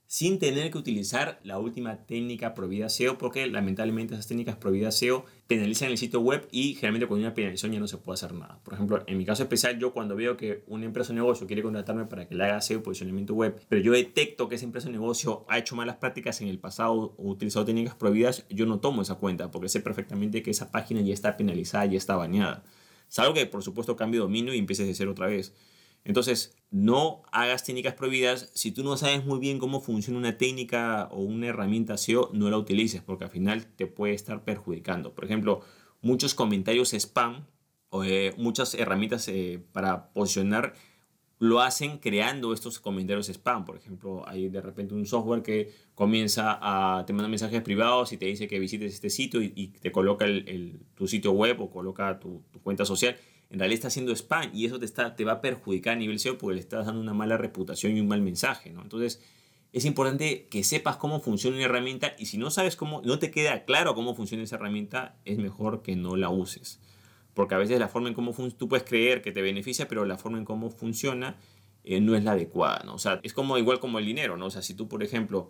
sin 0.09 0.39
tener 0.39 0.71
que 0.71 0.79
utilizar 0.79 1.39
la 1.45 1.59
última 1.59 2.07
técnica 2.07 2.55
prohibida 2.55 2.89
SEO, 2.89 3.19
porque 3.19 3.47
lamentablemente 3.47 4.15
esas 4.15 4.27
técnicas 4.27 4.57
prohibidas 4.57 4.97
SEO 4.97 5.27
penalizan 5.47 5.91
el 5.91 5.99
sitio 5.99 6.21
web 6.21 6.49
y 6.51 6.75
generalmente 6.75 7.07
con 7.07 7.19
una 7.19 7.35
penalización 7.35 7.73
ya 7.73 7.79
no 7.79 7.87
se 7.87 7.99
puede 7.99 8.15
hacer 8.15 8.33
nada. 8.33 8.59
Por 8.65 8.73
ejemplo, 8.73 9.05
en 9.07 9.19
mi 9.19 9.27
caso 9.27 9.43
especial, 9.43 9.79
yo 9.79 9.93
cuando 9.93 10.17
veo 10.17 10.39
que 10.39 10.65
una 10.67 10.87
empresa 10.87 11.13
o 11.13 11.15
negocio 11.15 11.47
quiere 11.47 11.63
contratarme 11.63 12.07
para 12.07 12.27
que 12.27 12.35
le 12.35 12.45
haga 12.45 12.63
SEO 12.63 12.83
posicionamiento 12.83 13.35
web, 13.35 13.61
pero 13.69 13.83
yo 13.83 13.93
detecto 13.93 14.49
que 14.49 14.55
esa 14.55 14.65
empresa 14.65 14.89
o 14.89 14.93
negocio 14.93 15.45
ha 15.47 15.59
hecho 15.59 15.77
malas 15.77 15.97
prácticas 15.97 16.41
en 16.41 16.49
el 16.49 16.59
pasado 16.59 17.15
o 17.19 17.29
utilizado 17.29 17.67
técnicas 17.67 17.95
prohibidas, 17.95 18.47
yo 18.49 18.65
no 18.65 18.81
tomo 18.81 19.03
esa 19.03 19.17
cuenta 19.17 19.51
porque 19.51 19.69
sé 19.69 19.81
perfectamente 19.81 20.43
que 20.43 20.51
esa 20.51 20.73
página 20.73 21.03
ya 21.03 21.13
está 21.13 21.37
penalizada, 21.37 21.85
ya 21.85 21.99
está 21.99 22.17
bañada. 22.17 22.65
Salvo 23.09 23.35
que, 23.35 23.47
por 23.47 23.63
supuesto, 23.63 23.97
cambie 23.97 24.21
dominio 24.21 24.55
y 24.55 24.59
empieces 24.59 24.87
de 24.87 24.95
cero 24.95 25.13
otra 25.13 25.27
vez. 25.27 25.55
Entonces, 26.05 26.57
no 26.71 27.23
hagas 27.33 27.65
técnicas 27.65 27.95
prohibidas. 27.95 28.51
Si 28.55 28.71
tú 28.73 28.83
no 28.83 28.97
sabes 28.97 29.25
muy 29.25 29.39
bien 29.39 29.59
cómo 29.59 29.81
funciona 29.81 30.19
una 30.19 30.39
técnica 30.39 31.09
o 31.11 31.21
una 31.21 31.49
herramienta 31.49 31.97
SEO, 31.97 32.31
no 32.33 32.51
la 32.51 32.59
utilices 32.59 33.03
porque 33.03 33.25
al 33.25 33.31
final 33.31 33.67
te 33.67 33.87
puede 33.87 34.15
estar 34.15 34.45
perjudicando. 34.45 35.15
Por 35.15 35.25
ejemplo, 35.25 35.61
muchos 36.01 36.35
comentarios 36.35 36.93
spam 36.95 37.47
o 37.91 38.05
eh, 38.05 38.35
muchas 38.37 38.75
herramientas 38.75 39.29
eh, 39.29 39.63
para 39.73 40.13
posicionar 40.13 40.75
lo 41.39 41.61
hacen 41.61 41.99
creando 41.99 42.53
estos 42.53 42.81
comentarios 42.81 43.29
spam. 43.29 43.65
Por 43.65 43.77
ejemplo, 43.77 44.27
hay 44.27 44.49
de 44.49 44.61
repente 44.61 44.95
un 44.95 45.07
software 45.07 45.43
que 45.43 45.73
comienza 45.95 46.59
a 46.61 47.05
te 47.07 47.13
manda 47.13 47.29
mensajes 47.29 47.63
privados 47.63 48.13
y 48.13 48.17
te 48.17 48.27
dice 48.27 48.49
que 48.49 48.59
visites 48.59 48.93
este 48.93 49.11
sitio 49.11 49.41
y, 49.43 49.69
te 49.81 49.93
coloca 49.93 50.25
el, 50.25 50.81
tu 50.95 51.07
sitio 51.07 51.33
web 51.33 51.61
o 51.61 51.71
coloca 51.71 52.19
tu, 52.19 52.43
cuenta 52.63 52.85
social. 52.85 53.17
En 53.51 53.59
realidad 53.59 53.77
está 53.77 53.89
haciendo 53.89 54.13
spam 54.13 54.51
y 54.53 54.67
eso 54.67 54.79
te, 54.79 54.85
está, 54.85 55.15
te 55.17 55.25
va 55.25 55.33
a 55.33 55.41
perjudicar 55.41 55.95
a 55.95 55.97
nivel 55.97 56.19
SEO 56.19 56.37
porque 56.37 56.55
le 56.55 56.61
estás 56.61 56.87
dando 56.87 57.01
una 57.01 57.15
mala 57.15 57.37
reputación 57.39 57.97
y 57.97 58.01
un 58.01 58.09
mal 58.09 58.21
mensaje. 58.21 58.71
¿no? 58.71 58.83
Entonces, 58.83 59.23
es 59.73 59.85
importante 59.85 60.49
que 60.51 60.65
sepas 60.65 60.97
cómo 60.97 61.21
funciona 61.21 61.57
una 61.57 61.65
herramienta 61.65 62.15
y 62.19 62.27
si 62.27 62.37
no 62.37 62.51
sabes 62.51 62.77
cómo, 62.77 63.01
no 63.05 63.19
te 63.19 63.31
queda 63.31 63.65
claro 63.65 63.95
cómo 63.95 64.15
funciona 64.15 64.43
esa 64.43 64.57
herramienta, 64.57 65.17
es 65.25 65.39
mejor 65.39 65.83
que 65.83 65.95
no 65.97 66.17
la 66.17 66.31
uses 66.31 66.81
porque 67.39 67.55
a 67.55 67.59
veces 67.59 67.79
la 67.79 67.87
forma 67.87 68.09
en 68.09 68.15
cómo 68.15 68.35
tú 68.59 68.67
puedes 68.67 68.85
creer 68.85 69.23
que 69.23 69.31
te 69.31 69.43
beneficia, 69.43 69.87
pero 69.87 70.05
la 70.05 70.19
forma 70.19 70.39
en 70.39 70.45
cómo 70.45 70.71
funciona 70.71 71.37
eh, 71.85 72.01
no 72.01 72.17
es 72.17 72.25
la 72.25 72.33
adecuada, 72.33 72.83
¿no? 72.85 72.97
O 72.97 72.99
sea, 72.99 73.21
es 73.23 73.33
como 73.33 73.57
igual 73.59 73.79
como 73.79 74.01
el 74.01 74.07
dinero, 74.07 74.37
¿no? 74.37 74.47
O 74.47 74.51
sea, 74.51 74.61
si 74.61 74.75
tú, 74.75 74.89
por 74.89 75.05
ejemplo, 75.05 75.49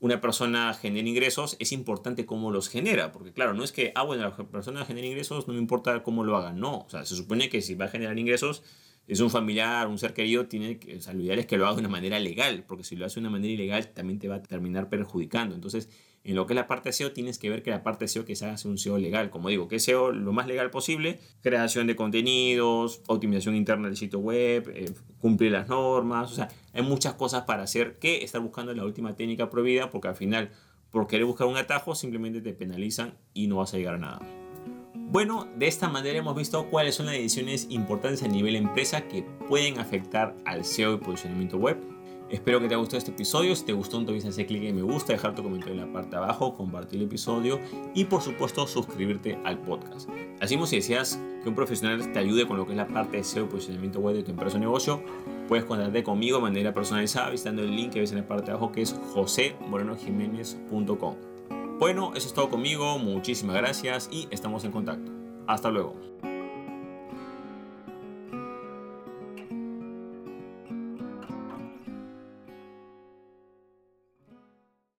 una 0.00 0.20
persona 0.20 0.74
genera 0.74 1.08
ingresos, 1.08 1.56
es 1.58 1.72
importante 1.72 2.26
cómo 2.26 2.50
los 2.50 2.68
genera, 2.68 3.10
porque 3.10 3.32
claro, 3.32 3.54
no 3.54 3.64
es 3.64 3.72
que, 3.72 3.90
ah, 3.94 4.02
bueno, 4.02 4.22
la 4.22 4.36
persona 4.36 4.84
genera 4.84 5.06
ingresos, 5.06 5.48
no 5.48 5.54
me 5.54 5.60
importa 5.60 6.02
cómo 6.02 6.24
lo 6.24 6.36
haga, 6.36 6.52
no, 6.52 6.80
o 6.80 6.90
sea, 6.90 7.06
se 7.06 7.16
supone 7.16 7.48
que 7.48 7.62
si 7.62 7.74
va 7.74 7.86
a 7.86 7.88
generar 7.88 8.18
ingresos, 8.18 8.62
es 9.08 9.20
un 9.20 9.30
familiar, 9.30 9.88
un 9.88 9.96
ser 9.96 10.12
querido, 10.12 10.44
tiene 10.44 10.78
que, 10.78 10.98
o 10.98 11.00
sea, 11.00 11.14
lo 11.14 11.46
que 11.46 11.56
lo 11.56 11.64
haga 11.64 11.76
de 11.76 11.80
una 11.80 11.88
manera 11.88 12.18
legal, 12.18 12.64
porque 12.68 12.84
si 12.84 12.96
lo 12.96 13.06
hace 13.06 13.14
de 13.14 13.20
una 13.20 13.30
manera 13.30 13.54
ilegal 13.54 13.88
también 13.94 14.18
te 14.18 14.28
va 14.28 14.34
a 14.34 14.42
terminar 14.42 14.90
perjudicando. 14.90 15.54
Entonces, 15.54 15.88
en 16.22 16.36
lo 16.36 16.46
que 16.46 16.52
es 16.52 16.56
la 16.56 16.66
parte 16.66 16.92
SEO, 16.92 17.12
tienes 17.12 17.38
que 17.38 17.48
ver 17.48 17.62
que 17.62 17.70
la 17.70 17.82
parte 17.82 18.06
SEO 18.06 18.24
que 18.24 18.36
se 18.36 18.44
haga 18.44 18.56
sea 18.56 18.70
un 18.70 18.78
SEO 18.78 18.98
legal. 18.98 19.30
Como 19.30 19.48
digo, 19.48 19.68
que 19.68 19.80
SEO 19.80 20.12
lo 20.12 20.32
más 20.32 20.46
legal 20.46 20.70
posible, 20.70 21.18
creación 21.42 21.86
de 21.86 21.96
contenidos, 21.96 23.02
optimización 23.06 23.56
interna 23.56 23.88
del 23.88 23.96
sitio 23.96 24.18
web, 24.18 24.70
eh, 24.74 24.92
cumplir 25.20 25.52
las 25.52 25.68
normas, 25.68 26.30
o 26.30 26.34
sea, 26.34 26.48
hay 26.74 26.82
muchas 26.82 27.14
cosas 27.14 27.44
para 27.44 27.62
hacer 27.62 27.98
que 27.98 28.22
estar 28.22 28.40
buscando 28.40 28.74
la 28.74 28.84
última 28.84 29.16
técnica 29.16 29.48
prohibida, 29.48 29.90
porque 29.90 30.08
al 30.08 30.16
final, 30.16 30.50
por 30.90 31.06
querer 31.06 31.24
buscar 31.24 31.46
un 31.46 31.56
atajo, 31.56 31.94
simplemente 31.94 32.40
te 32.42 32.52
penalizan 32.52 33.14
y 33.32 33.46
no 33.46 33.56
vas 33.56 33.72
a 33.72 33.78
llegar 33.78 33.94
a 33.94 33.98
nada. 33.98 34.20
Bueno, 34.94 35.48
de 35.56 35.66
esta 35.66 35.88
manera 35.88 36.18
hemos 36.18 36.36
visto 36.36 36.70
cuáles 36.70 36.94
son 36.94 37.06
las 37.06 37.16
decisiones 37.16 37.66
importantes 37.70 38.22
a 38.22 38.28
nivel 38.28 38.54
empresa 38.54 39.08
que 39.08 39.22
pueden 39.48 39.80
afectar 39.80 40.36
al 40.44 40.64
SEO 40.64 40.94
y 40.94 40.98
posicionamiento 40.98 41.56
web. 41.56 41.78
Espero 42.30 42.60
que 42.60 42.68
te 42.68 42.74
haya 42.74 42.80
gustado 42.80 42.98
este 42.98 43.10
episodio. 43.10 43.56
Si 43.56 43.64
te 43.64 43.72
gustó, 43.72 43.98
entonces 43.98 44.24
hacer 44.24 44.46
clic 44.46 44.62
en 44.62 44.76
me 44.76 44.82
gusta, 44.82 45.12
dejar 45.12 45.34
tu 45.34 45.42
comentario 45.42 45.74
en 45.74 45.80
la 45.80 45.92
parte 45.92 46.10
de 46.10 46.18
abajo, 46.18 46.54
compartir 46.54 47.00
el 47.00 47.06
episodio 47.06 47.58
y 47.92 48.04
por 48.04 48.22
supuesto 48.22 48.68
suscribirte 48.68 49.36
al 49.44 49.58
podcast. 49.58 50.08
Así 50.40 50.54
como 50.54 50.66
si 50.66 50.76
deseas 50.76 51.20
que 51.42 51.48
un 51.48 51.56
profesional 51.56 52.12
te 52.12 52.20
ayude 52.20 52.46
con 52.46 52.56
lo 52.56 52.66
que 52.66 52.72
es 52.72 52.76
la 52.76 52.86
parte 52.86 53.16
de 53.16 53.24
SEO 53.24 53.46
y 53.46 53.48
posicionamiento 53.48 53.98
web 53.98 54.14
de 54.14 54.22
tu 54.22 54.30
empresa 54.30 54.58
o 54.58 54.60
negocio, 54.60 55.02
puedes 55.48 55.64
contactarte 55.64 56.04
conmigo 56.04 56.36
de 56.36 56.42
manera 56.42 56.72
personalizada 56.72 57.30
visitando 57.30 57.62
el 57.62 57.74
link 57.74 57.92
que 57.92 57.98
ves 58.00 58.12
en 58.12 58.18
la 58.18 58.28
parte 58.28 58.46
de 58.46 58.52
abajo 58.52 58.70
que 58.70 58.82
es 58.82 58.94
josemorenojiménez.com. 59.12 61.16
Bueno, 61.80 62.12
eso 62.14 62.28
es 62.28 62.34
todo 62.34 62.48
conmigo, 62.48 62.96
muchísimas 62.98 63.56
gracias 63.56 64.08
y 64.12 64.28
estamos 64.30 64.62
en 64.64 64.70
contacto. 64.70 65.10
Hasta 65.46 65.70
luego. 65.70 65.96